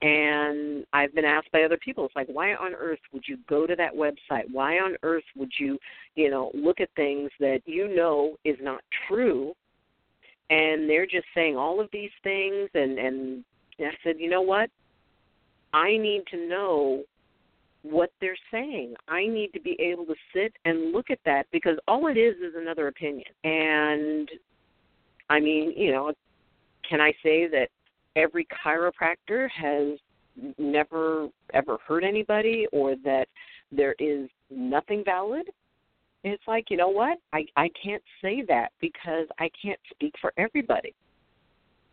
And 0.00 0.86
I've 0.92 1.14
been 1.14 1.24
asked 1.24 1.50
by 1.50 1.62
other 1.62 1.78
people, 1.78 2.04
it's 2.04 2.14
like, 2.14 2.28
why 2.28 2.54
on 2.54 2.72
earth 2.74 3.00
would 3.12 3.24
you 3.26 3.36
go 3.48 3.66
to 3.66 3.74
that 3.74 3.92
website? 3.92 4.44
Why 4.52 4.78
on 4.78 4.96
earth 5.02 5.24
would 5.36 5.50
you, 5.58 5.76
you 6.14 6.30
know, 6.30 6.52
look 6.54 6.80
at 6.80 6.88
things 6.94 7.30
that 7.40 7.62
you 7.64 7.94
know 7.94 8.36
is 8.44 8.56
not 8.60 8.80
true? 9.08 9.54
And 10.50 10.88
they're 10.88 11.06
just 11.06 11.26
saying 11.34 11.56
all 11.56 11.80
of 11.80 11.88
these 11.92 12.10
things. 12.22 12.70
And, 12.74 12.98
and 12.98 13.44
I 13.80 13.90
said, 14.02 14.16
you 14.18 14.30
know 14.30 14.42
what? 14.42 14.70
I 15.72 15.96
need 15.96 16.24
to 16.30 16.48
know 16.48 17.04
what 17.82 18.10
they're 18.20 18.36
saying. 18.50 18.94
I 19.08 19.26
need 19.26 19.52
to 19.52 19.60
be 19.60 19.76
able 19.80 20.04
to 20.06 20.14
sit 20.34 20.52
and 20.64 20.92
look 20.92 21.10
at 21.10 21.18
that 21.24 21.46
because 21.52 21.76
all 21.86 22.06
it 22.08 22.16
is 22.16 22.36
is 22.36 22.54
another 22.56 22.88
opinion. 22.88 23.26
And 23.44 24.28
I 25.30 25.40
mean, 25.40 25.72
you 25.76 25.92
know, 25.92 26.12
can 26.88 27.00
I 27.00 27.12
say 27.22 27.46
that 27.48 27.68
every 28.16 28.46
chiropractor 28.64 29.48
has 29.50 29.98
never 30.56 31.28
ever 31.54 31.78
hurt 31.86 32.04
anybody 32.04 32.66
or 32.72 32.94
that 33.04 33.26
there 33.70 33.94
is 33.98 34.28
nothing 34.50 35.02
valid? 35.04 35.48
It's 36.24 36.42
like, 36.46 36.66
you 36.70 36.76
know 36.76 36.88
what? 36.88 37.18
I 37.32 37.46
I 37.56 37.70
can't 37.82 38.02
say 38.22 38.42
that 38.48 38.72
because 38.80 39.26
I 39.38 39.50
can't 39.60 39.80
speak 39.90 40.14
for 40.20 40.32
everybody. 40.36 40.94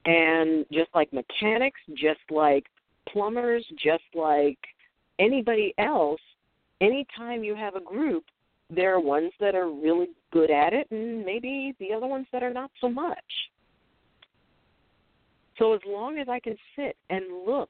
And 0.05 0.65
just 0.71 0.89
like 0.93 1.11
mechanics, 1.13 1.79
just 1.95 2.19
like 2.29 2.65
plumbers, 3.09 3.65
just 3.83 4.03
like 4.13 4.59
anybody 5.19 5.73
else, 5.77 6.21
anytime 6.81 7.43
you 7.43 7.55
have 7.55 7.75
a 7.75 7.79
group, 7.79 8.23
there 8.69 8.93
are 8.93 8.99
ones 8.99 9.31
that 9.39 9.55
are 9.55 9.69
really 9.69 10.07
good 10.31 10.51
at 10.51 10.73
it 10.73 10.87
and 10.91 11.25
maybe 11.25 11.75
the 11.79 11.93
other 11.93 12.07
ones 12.07 12.27
that 12.31 12.43
are 12.43 12.53
not 12.53 12.71
so 12.81 12.89
much. 12.89 13.17
So 15.57 15.73
as 15.73 15.81
long 15.87 16.17
as 16.17 16.27
I 16.27 16.39
can 16.39 16.57
sit 16.75 16.97
and 17.09 17.45
look 17.45 17.69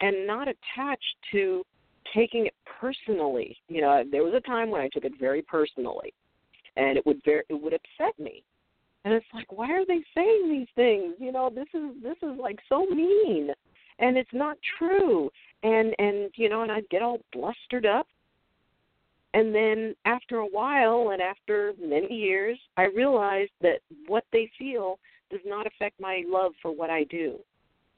and 0.00 0.26
not 0.26 0.48
attached 0.48 1.16
to 1.32 1.64
taking 2.12 2.46
it 2.46 2.54
personally, 2.80 3.56
you 3.68 3.80
know, 3.80 4.04
there 4.10 4.24
was 4.24 4.34
a 4.34 4.40
time 4.40 4.70
when 4.70 4.80
I 4.80 4.88
took 4.88 5.04
it 5.04 5.18
very 5.18 5.42
personally, 5.42 6.12
and 6.76 6.98
it 6.98 7.06
would 7.06 7.20
very 7.24 7.42
it 7.48 7.54
would 7.54 7.72
upset 7.72 8.18
me. 8.18 8.42
And 9.04 9.12
it's 9.12 9.26
like, 9.34 9.52
why 9.52 9.70
are 9.70 9.84
they 9.86 10.02
saying 10.14 10.48
these 10.50 10.68
things? 10.74 11.14
You 11.18 11.32
know, 11.32 11.50
this 11.50 11.68
is 11.74 12.02
this 12.02 12.16
is 12.22 12.38
like 12.38 12.58
so 12.68 12.86
mean, 12.86 13.50
and 13.98 14.16
it's 14.16 14.32
not 14.32 14.56
true. 14.78 15.30
And 15.62 15.94
and 15.98 16.30
you 16.36 16.48
know, 16.48 16.62
and 16.62 16.72
I'd 16.72 16.88
get 16.88 17.02
all 17.02 17.20
blustered 17.32 17.86
up. 17.86 18.06
And 19.34 19.52
then 19.52 19.96
after 20.04 20.38
a 20.38 20.46
while, 20.46 21.10
and 21.12 21.20
after 21.20 21.72
many 21.82 22.14
years, 22.14 22.56
I 22.76 22.84
realized 22.84 23.50
that 23.62 23.80
what 24.06 24.24
they 24.32 24.48
feel 24.56 25.00
does 25.28 25.40
not 25.44 25.66
affect 25.66 25.98
my 25.98 26.22
love 26.26 26.52
for 26.62 26.70
what 26.70 26.88
I 26.88 27.02
do 27.04 27.40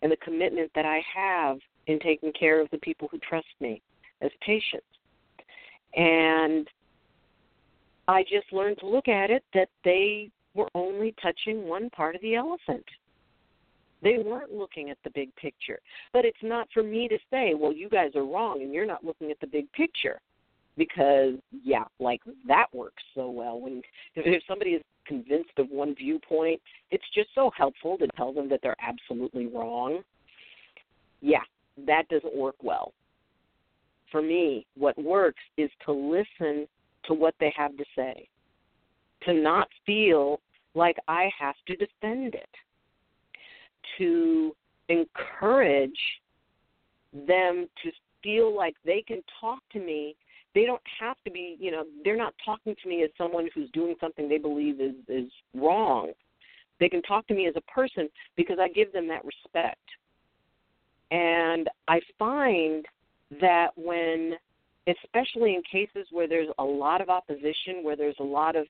and 0.01 0.11
the 0.11 0.17
commitment 0.17 0.71
that 0.75 0.87
I 0.87 1.03
have 1.15 1.59
in 1.87 1.99
taking 1.99 2.33
care 2.33 2.61
of 2.61 2.71
the 2.71 2.79
people 2.79 3.09
who 3.11 3.19
trust 3.19 3.47
me 3.61 3.83
as 4.23 4.31
patients. 4.41 4.87
And 5.95 6.69
I 8.09 8.23
just 8.23 8.53
learned 8.53 8.79
to 8.79 8.87
look 8.87 9.09
at 9.09 9.31
it 9.31 9.45
that 9.55 9.69
they 9.85 10.31
were 10.55 10.69
only 10.75 11.15
touching 11.23 11.69
one 11.69 11.91
part 11.91 12.15
of 12.15 12.23
the 12.23 12.35
elephant. 12.35 12.85
They 14.03 14.19
weren't 14.19 14.53
looking 14.53 14.91
at 14.91 14.99
the 15.05 15.11
big 15.11 15.35
picture. 15.37 15.81
But 16.13 16.25
it's 16.25 16.37
not 16.43 16.69
for 16.73 16.83
me 16.83 17.09
to 17.09 17.19
say, 17.31 17.55
well, 17.55 17.73
you 17.73 17.89
guys 17.89 18.11
are 18.15 18.25
wrong 18.25 18.63
and 18.63 18.73
you're 18.73 18.87
not 18.87 19.05
looking 19.05 19.31
at 19.31 19.41
the 19.41 19.47
big 19.47 19.71
picture. 19.73 20.21
Because, 20.77 21.35
yeah, 21.65 21.85
like 21.99 22.21
that 22.47 22.67
works 22.75 23.03
so 23.15 23.31
well. 23.31 23.59
When 23.59 23.83
if 24.15 24.43
somebody 24.47 24.73
is 24.73 24.83
convinced 25.07 25.59
of 25.59 25.71
one 25.71 25.95
viewpoint, 25.95 26.61
it's 26.91 27.05
just 27.15 27.31
so 27.35 27.51
helpful 27.57 27.97
to 27.99 28.07
tell 28.17 28.33
them 28.33 28.49
that 28.51 28.61
they're 28.63 28.77
absolutely 28.81 29.47
wrong. 29.47 30.03
Yeah, 31.23 31.43
that 31.87 32.09
doesn't 32.09 32.37
work 32.37 32.57
well. 32.63 32.93
For 34.11 34.23
me, 34.23 34.67
what 34.77 34.97
works 35.03 35.43
is 35.57 35.71
to 35.85 35.93
listen 35.93 36.67
to 37.05 37.15
what 37.15 37.35
they 37.41 37.53
have 37.57 37.77
to 37.77 37.85
say, 37.95 38.29
to 39.23 39.35
not 39.35 39.69
feel 39.85 40.41
like 40.75 40.97
I 41.09 41.31
have 41.39 41.57
to 41.67 41.77
defend 41.77 42.35
it, 42.35 42.49
to 43.99 44.55
encourage 44.89 45.99
them 47.13 47.67
to 47.83 47.91
feel 48.23 48.55
like 48.55 48.75
they 48.85 49.03
can 49.07 49.23
talk 49.41 49.61
to 49.73 49.79
me. 49.79 50.17
They 50.55 50.65
don't 50.65 50.83
have 51.01 51.17
to 51.25 51.31
be 51.31 51.57
you 51.61 51.71
know 51.71 51.85
they're 52.05 52.17
not 52.17 52.35
talking 52.45 52.75
to 52.83 52.89
me 52.89 53.03
as 53.03 53.11
someone 53.17 53.49
who's 53.55 53.71
doing 53.71 53.95
something 54.01 54.29
they 54.29 54.39
believe 54.39 54.81
is 54.81 54.95
is 55.09 55.31
wrong. 55.55 56.13
They 56.79 56.89
can 56.89 57.03
talk 57.03 57.27
to 57.29 57.35
me 57.35 57.47
as 57.47 57.55
a 57.57 57.73
person 57.73 58.09
because 58.37 58.59
i 58.61 58.69
give 58.69 58.93
them 58.93 59.09
that 59.09 59.25
respect. 59.25 59.81
And 61.11 61.69
i 61.89 62.01
find 62.19 62.85
that 63.41 63.69
when 63.77 64.35
especially 64.89 65.55
in 65.57 65.63
cases 65.71 66.07
where 66.13 66.29
there's 66.29 66.49
a 66.59 66.65
lot 66.65 67.01
of 67.01 67.09
opposition 67.09 67.83
where 67.83 67.97
there's 67.97 68.17
a 68.21 68.25
lot 68.25 68.55
of 68.55 68.67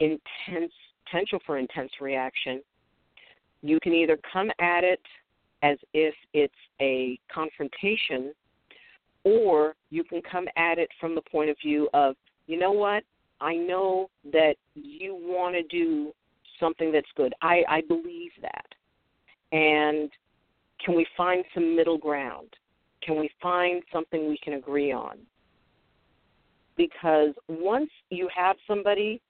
intense 0.00 0.72
potential 1.04 1.38
for 1.44 1.58
intense 1.58 1.90
reaction 2.00 2.62
you 3.62 3.78
can 3.80 3.92
either 3.92 4.18
come 4.32 4.50
at 4.60 4.84
it 4.84 5.00
as 5.62 5.76
if 5.92 6.14
it's 6.32 6.54
a 6.80 7.18
confrontation 7.32 8.32
or 9.24 9.74
you 9.90 10.04
can 10.04 10.22
come 10.22 10.46
at 10.56 10.78
it 10.78 10.88
from 11.00 11.14
the 11.14 11.20
point 11.22 11.50
of 11.50 11.56
view 11.62 11.88
of, 11.92 12.14
you 12.46 12.58
know 12.58 12.72
what, 12.72 13.02
I 13.40 13.54
know 13.54 14.10
that 14.32 14.54
you 14.74 15.14
want 15.14 15.54
to 15.54 15.62
do 15.64 16.12
something 16.60 16.92
that's 16.92 17.08
good. 17.16 17.34
I, 17.42 17.62
I 17.68 17.82
believe 17.86 18.30
that. 18.42 18.66
And 19.52 20.10
can 20.84 20.94
we 20.96 21.06
find 21.16 21.44
some 21.54 21.74
middle 21.74 21.98
ground? 21.98 22.48
Can 23.02 23.18
we 23.18 23.30
find 23.42 23.82
something 23.92 24.28
we 24.28 24.38
can 24.42 24.54
agree 24.54 24.92
on? 24.92 25.18
Because 26.76 27.30
once 27.48 27.90
you 28.10 28.28
have 28.34 28.56
somebody 28.66 29.20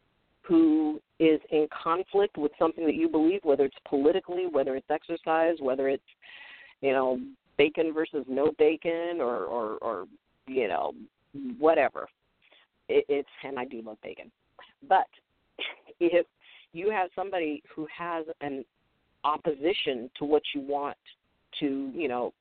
who 0.42 1.00
is 1.18 1.40
in 1.50 1.66
conflict 1.82 2.36
with 2.38 2.52
something 2.58 2.84
that 2.86 2.94
you 2.94 3.08
believe, 3.08 3.40
whether 3.42 3.64
it's 3.64 3.76
politically, 3.86 4.46
whether 4.50 4.76
it's 4.76 4.90
exercise, 4.90 5.56
whether 5.60 5.88
it's, 5.88 6.02
you 6.80 6.92
know, 6.92 7.18
bacon 7.58 7.92
versus 7.92 8.24
no 8.28 8.52
bacon 8.56 9.20
or 9.20 9.44
or 9.44 9.76
or 9.78 10.04
you 10.46 10.68
know 10.68 10.92
whatever 11.58 12.08
it, 12.88 13.04
it's 13.08 13.28
and 13.44 13.58
i 13.58 13.64
do 13.64 13.82
love 13.82 13.98
bacon 14.02 14.30
but 14.88 15.06
if 16.00 16.24
you 16.72 16.90
have 16.90 17.10
somebody 17.14 17.62
who 17.74 17.86
has 17.94 18.24
an 18.40 18.64
opposition 19.24 20.08
to 20.16 20.24
what 20.24 20.42
you 20.54 20.60
want 20.62 20.96
to 21.58 21.90
you 21.94 22.08
know 22.08 22.32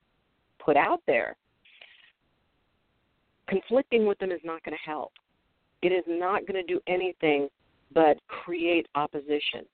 put 0.68 0.78
out 0.78 1.02
there 1.08 1.36
conflicting 3.48 4.06
with 4.06 4.20
them 4.20 4.32
is 4.32 4.42
not 4.44 4.64
going 4.64 4.78
to 4.78 4.90
help 4.90 5.14
it 5.82 5.94
is 5.94 6.04
not 6.08 6.46
going 6.46 6.62
to 6.62 6.74
do 6.74 6.80
anything 6.88 7.48
but 7.94 8.18
create 8.28 8.88
opposition 8.96 9.66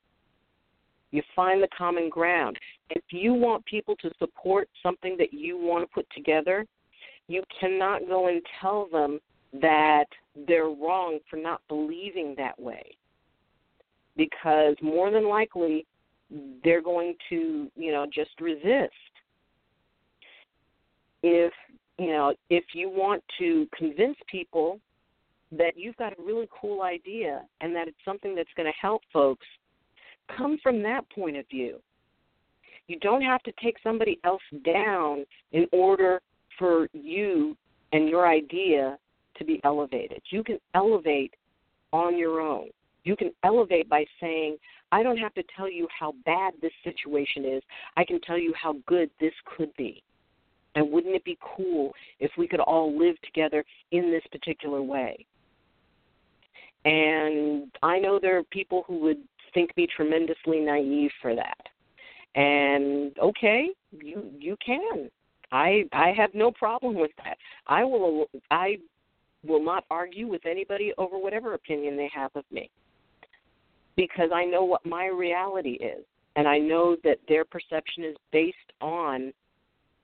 you 1.14 1.22
find 1.36 1.62
the 1.62 1.68
common 1.78 2.10
ground. 2.10 2.58
If 2.90 3.04
you 3.12 3.36
want 3.36 3.64
people 3.66 3.96
to 3.98 4.10
support 4.18 4.68
something 4.82 5.16
that 5.20 5.32
you 5.32 5.60
want 5.60 5.88
to 5.88 5.94
put 5.94 6.08
together, 6.10 6.66
you 7.28 7.44
cannot 7.60 8.08
go 8.08 8.30
and 8.30 8.42
tell 8.60 8.88
them 8.92 9.20
that 9.62 10.06
they're 10.48 10.70
wrong 10.70 11.20
for 11.30 11.38
not 11.38 11.62
believing 11.68 12.34
that 12.38 12.60
way. 12.60 12.98
Because 14.18 14.76
more 14.82 15.12
than 15.12 15.30
likely, 15.30 15.86
they're 16.64 16.82
going 16.82 17.14
to, 17.30 17.72
you 17.76 17.92
know, 17.92 18.08
just 18.12 18.32
resist. 18.42 18.92
If, 21.24 21.54
you 21.98 22.08
know, 22.08 22.34
if 22.50 22.66
you 22.74 22.90
want 22.90 23.24
to 23.40 23.68
convince 23.76 24.18
people 24.30 24.80
that 25.52 25.74
you've 25.76 25.98
got 25.98 26.14
a 26.14 26.22
really 26.24 26.48
cool 26.60 26.82
idea 26.82 27.44
and 27.62 27.76
that 27.76 27.88
it's 27.88 27.98
something 28.04 28.36
that's 28.36 28.50
going 28.56 28.66
to 28.66 28.78
help 28.80 29.02
folks, 29.12 29.46
come 30.36 30.58
from 30.62 30.82
that 30.84 31.10
point 31.10 31.38
of 31.38 31.48
view. 31.50 31.80
You 32.88 33.00
don't 33.00 33.22
have 33.22 33.42
to 33.44 33.54
take 33.64 33.78
somebody 33.84 34.20
else 34.24 34.42
down 34.66 35.26
in 35.52 35.68
order 35.72 36.22
for 36.60 36.88
you 36.94 37.56
and 37.94 38.10
your 38.10 38.28
idea 38.28 38.98
to 39.38 39.46
be 39.46 39.62
elevated. 39.64 40.22
You 40.30 40.44
can 40.44 40.60
elevate 40.76 41.34
on 41.92 42.18
your 42.18 42.42
own. 42.42 42.68
You 43.04 43.16
can 43.16 43.32
elevate 43.44 43.90
by 43.90 44.06
saying, 44.20 44.58
I 44.92 45.04
don't 45.04 45.18
have 45.18 45.34
to 45.36 45.44
tell 45.56 45.70
you 45.70 45.88
how 45.98 46.14
bad 46.26 46.54
this 46.62 46.72
situation 46.84 47.46
is. 47.46 47.64
I 47.98 48.04
can 48.04 48.20
tell 48.22 48.38
you 48.38 48.54
how 48.62 48.76
good 48.86 49.10
this 49.20 49.34
could 49.58 49.74
be. 49.76 50.04
And 50.76 50.92
wouldn't 50.92 51.16
it 51.16 51.24
be 51.24 51.38
cool 51.56 51.94
if 52.20 52.32
we 52.38 52.48
could 52.48 52.60
all 52.60 52.98
live 52.98 53.16
together 53.22 53.64
in 53.92 54.12
this 54.12 54.24
particular 54.32 54.82
way? 54.82 55.26
And 56.86 57.72
I 57.82 58.00
know 58.00 58.20
there 58.20 58.38
are 58.38 58.44
people 58.44 58.84
who 58.88 59.00
would 59.00 59.20
think 59.54 59.76
me 59.78 59.88
tremendously 59.96 60.60
naive 60.60 61.12
for 61.22 61.36
that. 61.36 61.58
And 62.36 63.18
okay, 63.20 63.70
you 63.92 64.32
you 64.40 64.58
can. 64.66 65.10
I 65.52 65.84
I 65.94 66.12
have 66.18 66.34
no 66.34 66.52
problem 66.52 66.96
with 66.96 67.12
that. 67.24 67.38
I 67.68 67.84
will 67.84 68.26
I 68.50 68.78
will 69.46 69.64
not 69.64 69.86
argue 69.92 70.28
with 70.28 70.46
anybody 70.46 70.94
over 70.98 71.18
whatever 71.18 71.54
opinion 71.54 71.96
they 71.96 72.10
have 72.14 72.32
of 72.36 72.44
me. 72.52 72.70
Because 73.96 74.32
I 74.34 74.46
know 74.46 74.64
what 74.64 74.86
my 74.86 75.06
reality 75.06 75.74
is 75.74 76.04
and 76.36 76.48
I 76.48 76.58
know 76.58 76.98
that 77.04 77.20
their 77.28 77.46
perception 77.46 78.04
is 78.04 78.16
based 78.32 78.58
on 78.82 79.34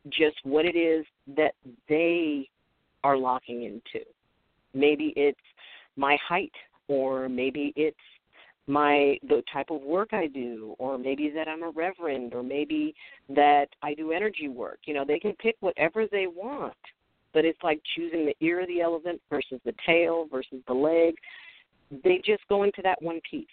just 0.07 0.37
what 0.43 0.65
it 0.65 0.75
is 0.75 1.05
that 1.35 1.53
they 1.87 2.49
are 3.03 3.17
locking 3.17 3.63
into. 3.63 4.05
Maybe 4.73 5.13
it's 5.15 5.37
my 5.95 6.17
height 6.27 6.53
or 6.87 7.29
maybe 7.29 7.73
it's 7.75 7.97
my 8.69 9.17
the 9.27 9.41
type 9.51 9.71
of 9.71 9.81
work 9.81 10.09
I 10.13 10.27
do, 10.27 10.75
or 10.77 10.97
maybe 10.97 11.31
that 11.31 11.47
I'm 11.47 11.63
a 11.63 11.71
reverend, 11.71 12.35
or 12.35 12.43
maybe 12.43 12.93
that 13.27 13.65
I 13.81 13.95
do 13.95 14.11
energy 14.11 14.47
work. 14.47 14.79
You 14.85 14.93
know, 14.93 15.03
they 15.05 15.17
can 15.17 15.33
pick 15.33 15.55
whatever 15.59 16.05
they 16.05 16.27
want, 16.27 16.75
but 17.33 17.45
it's 17.45 17.61
like 17.63 17.81
choosing 17.95 18.25
the 18.27 18.35
ear 18.45 18.61
of 18.61 18.67
the 18.67 18.81
elephant 18.81 19.21
versus 19.29 19.59
the 19.65 19.73
tail 19.85 20.27
versus 20.31 20.61
the 20.67 20.73
leg. 20.73 21.15
They 22.03 22.21
just 22.23 22.47
go 22.47 22.61
into 22.61 22.83
that 22.83 23.01
one 23.01 23.19
piece. 23.29 23.47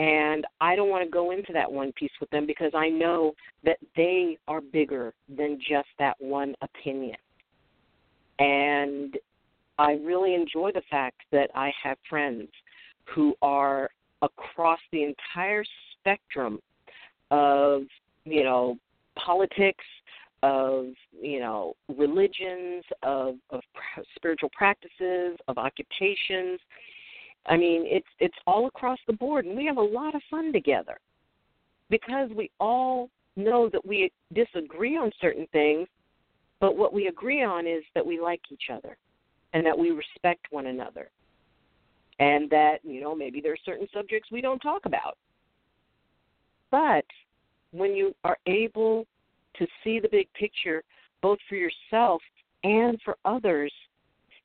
And 0.00 0.46
I 0.62 0.76
don't 0.76 0.88
want 0.88 1.04
to 1.04 1.10
go 1.10 1.30
into 1.30 1.52
that 1.52 1.70
one 1.70 1.92
piece 1.92 2.10
with 2.22 2.30
them 2.30 2.46
because 2.46 2.72
I 2.74 2.88
know 2.88 3.34
that 3.64 3.76
they 3.96 4.38
are 4.48 4.62
bigger 4.62 5.12
than 5.28 5.58
just 5.58 5.88
that 5.98 6.16
one 6.18 6.54
opinion. 6.62 7.18
And 8.38 9.18
I 9.78 9.98
really 10.02 10.34
enjoy 10.34 10.72
the 10.72 10.80
fact 10.90 11.20
that 11.32 11.50
I 11.54 11.70
have 11.82 11.98
friends 12.08 12.48
who 13.14 13.34
are 13.42 13.90
across 14.22 14.78
the 14.90 15.02
entire 15.02 15.64
spectrum 15.92 16.60
of 17.30 17.82
you 18.24 18.42
know 18.42 18.78
politics 19.22 19.84
of 20.42 20.86
you 21.20 21.40
know 21.40 21.74
religions 21.94 22.84
of 23.02 23.34
of 23.50 23.60
spiritual 24.16 24.50
practices 24.56 25.36
of 25.46 25.58
occupations 25.58 26.58
i 27.50 27.56
mean 27.56 27.82
it's 27.86 28.08
it's 28.18 28.36
all 28.46 28.66
across 28.66 28.98
the 29.06 29.12
board 29.12 29.44
and 29.44 29.56
we 29.56 29.66
have 29.66 29.76
a 29.76 29.82
lot 29.82 30.14
of 30.14 30.22
fun 30.30 30.52
together 30.52 30.98
because 31.90 32.30
we 32.34 32.50
all 32.58 33.10
know 33.36 33.68
that 33.68 33.84
we 33.84 34.10
disagree 34.32 34.96
on 34.96 35.10
certain 35.20 35.46
things 35.52 35.86
but 36.60 36.76
what 36.76 36.92
we 36.92 37.08
agree 37.08 37.42
on 37.42 37.66
is 37.66 37.82
that 37.94 38.06
we 38.06 38.20
like 38.20 38.40
each 38.50 38.68
other 38.72 38.96
and 39.52 39.64
that 39.66 39.76
we 39.76 39.90
respect 39.90 40.46
one 40.50 40.66
another. 40.66 41.10
And 42.18 42.50
that 42.50 42.78
you 42.82 43.00
know 43.00 43.14
maybe 43.14 43.40
there 43.40 43.54
are 43.54 43.64
certain 43.64 43.88
subjects 43.94 44.30
we 44.30 44.42
don't 44.42 44.60
talk 44.60 44.84
about. 44.84 45.16
But 46.70 47.06
when 47.72 47.94
you 47.94 48.14
are 48.24 48.36
able 48.46 49.06
to 49.56 49.66
see 49.82 49.98
the 49.98 50.08
big 50.08 50.28
picture 50.34 50.82
both 51.22 51.38
for 51.48 51.56
yourself 51.56 52.20
and 52.62 53.00
for 53.04 53.16
others 53.24 53.72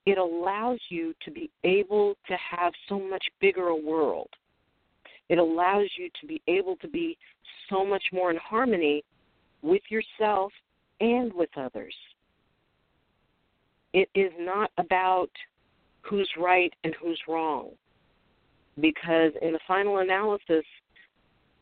it 0.05 0.17
allows 0.17 0.79
you 0.89 1.13
to 1.23 1.31
be 1.31 1.49
able 1.63 2.15
to 2.27 2.35
have 2.37 2.73
so 2.87 2.99
much 2.99 3.25
bigger 3.39 3.67
a 3.67 3.75
world 3.75 4.29
it 5.29 5.37
allows 5.37 5.89
you 5.97 6.09
to 6.21 6.27
be 6.27 6.41
able 6.47 6.75
to 6.77 6.87
be 6.87 7.17
so 7.69 7.85
much 7.85 8.03
more 8.13 8.29
in 8.29 8.37
harmony 8.37 9.03
with 9.61 9.81
yourself 9.89 10.51
and 10.99 11.33
with 11.33 11.49
others 11.57 11.95
it 13.95 14.09
is 14.13 14.31
not 14.37 14.71
about 14.77 15.29
who's 16.01 16.29
right 16.37 16.73
and 16.83 16.93
who's 17.01 17.19
wrong. 17.29 17.69
Because 18.79 19.31
in 19.41 19.53
the 19.53 19.59
final 19.65 19.99
analysis, 19.99 20.65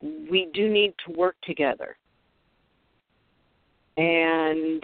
we 0.01 0.49
do 0.53 0.67
need 0.67 0.93
to 1.05 1.13
work 1.13 1.35
together. 1.43 1.95
And 3.97 4.81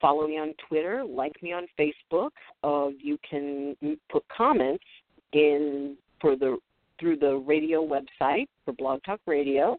follow 0.00 0.26
me 0.26 0.38
on 0.38 0.54
Twitter, 0.68 1.04
like 1.04 1.42
me 1.42 1.52
on 1.52 1.66
Facebook. 1.78 2.30
Uh, 2.62 2.88
you 3.00 3.18
can 3.28 3.76
put 4.10 4.24
comments 4.28 4.84
in 5.32 5.96
for 6.20 6.36
the 6.36 6.58
through 6.98 7.16
the 7.16 7.36
radio 7.36 7.86
website 7.86 8.48
for 8.64 8.72
Blog 8.72 9.00
Talk 9.04 9.20
Radio, 9.26 9.78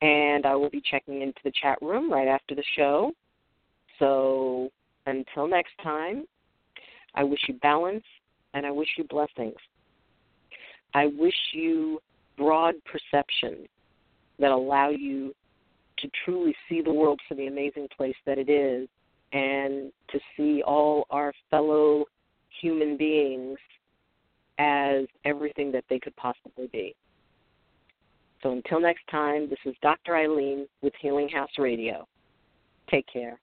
and 0.00 0.46
I 0.46 0.54
will 0.54 0.70
be 0.70 0.82
checking 0.90 1.20
into 1.20 1.38
the 1.44 1.52
chat 1.60 1.78
room 1.82 2.10
right 2.10 2.28
after 2.28 2.54
the 2.54 2.64
show. 2.74 3.12
So 3.98 4.70
until 5.06 5.46
next 5.46 5.72
time, 5.82 6.24
I 7.14 7.22
wish 7.24 7.40
you 7.48 7.54
balance 7.54 8.04
and 8.54 8.64
I 8.64 8.70
wish 8.70 8.88
you 8.96 9.04
blessings. 9.04 9.56
I 10.94 11.06
wish 11.18 11.34
you 11.52 12.00
broad 12.38 12.74
perception 12.84 13.66
that 14.38 14.50
allow 14.50 14.88
you 14.88 15.34
to 15.98 16.08
truly 16.24 16.54
see 16.68 16.80
the 16.80 16.92
world 16.92 17.20
for 17.28 17.34
the 17.34 17.46
amazing 17.46 17.88
place 17.96 18.16
that 18.26 18.38
it 18.38 18.48
is 18.48 18.88
and 19.32 19.92
to 20.10 20.20
see 20.36 20.62
all 20.62 21.06
our 21.10 21.32
fellow 21.50 22.04
human 22.60 22.96
beings 22.96 23.58
as 24.58 25.06
everything 25.24 25.72
that 25.72 25.84
they 25.88 25.98
could 25.98 26.14
possibly 26.16 26.68
be. 26.72 26.94
So 28.42 28.52
until 28.52 28.80
next 28.80 29.06
time, 29.10 29.48
this 29.48 29.58
is 29.64 29.74
Dr. 29.82 30.12
Ayleen 30.12 30.66
with 30.82 30.92
Healing 31.00 31.28
House 31.28 31.50
Radio. 31.58 32.06
Take 32.90 33.06
care. 33.10 33.38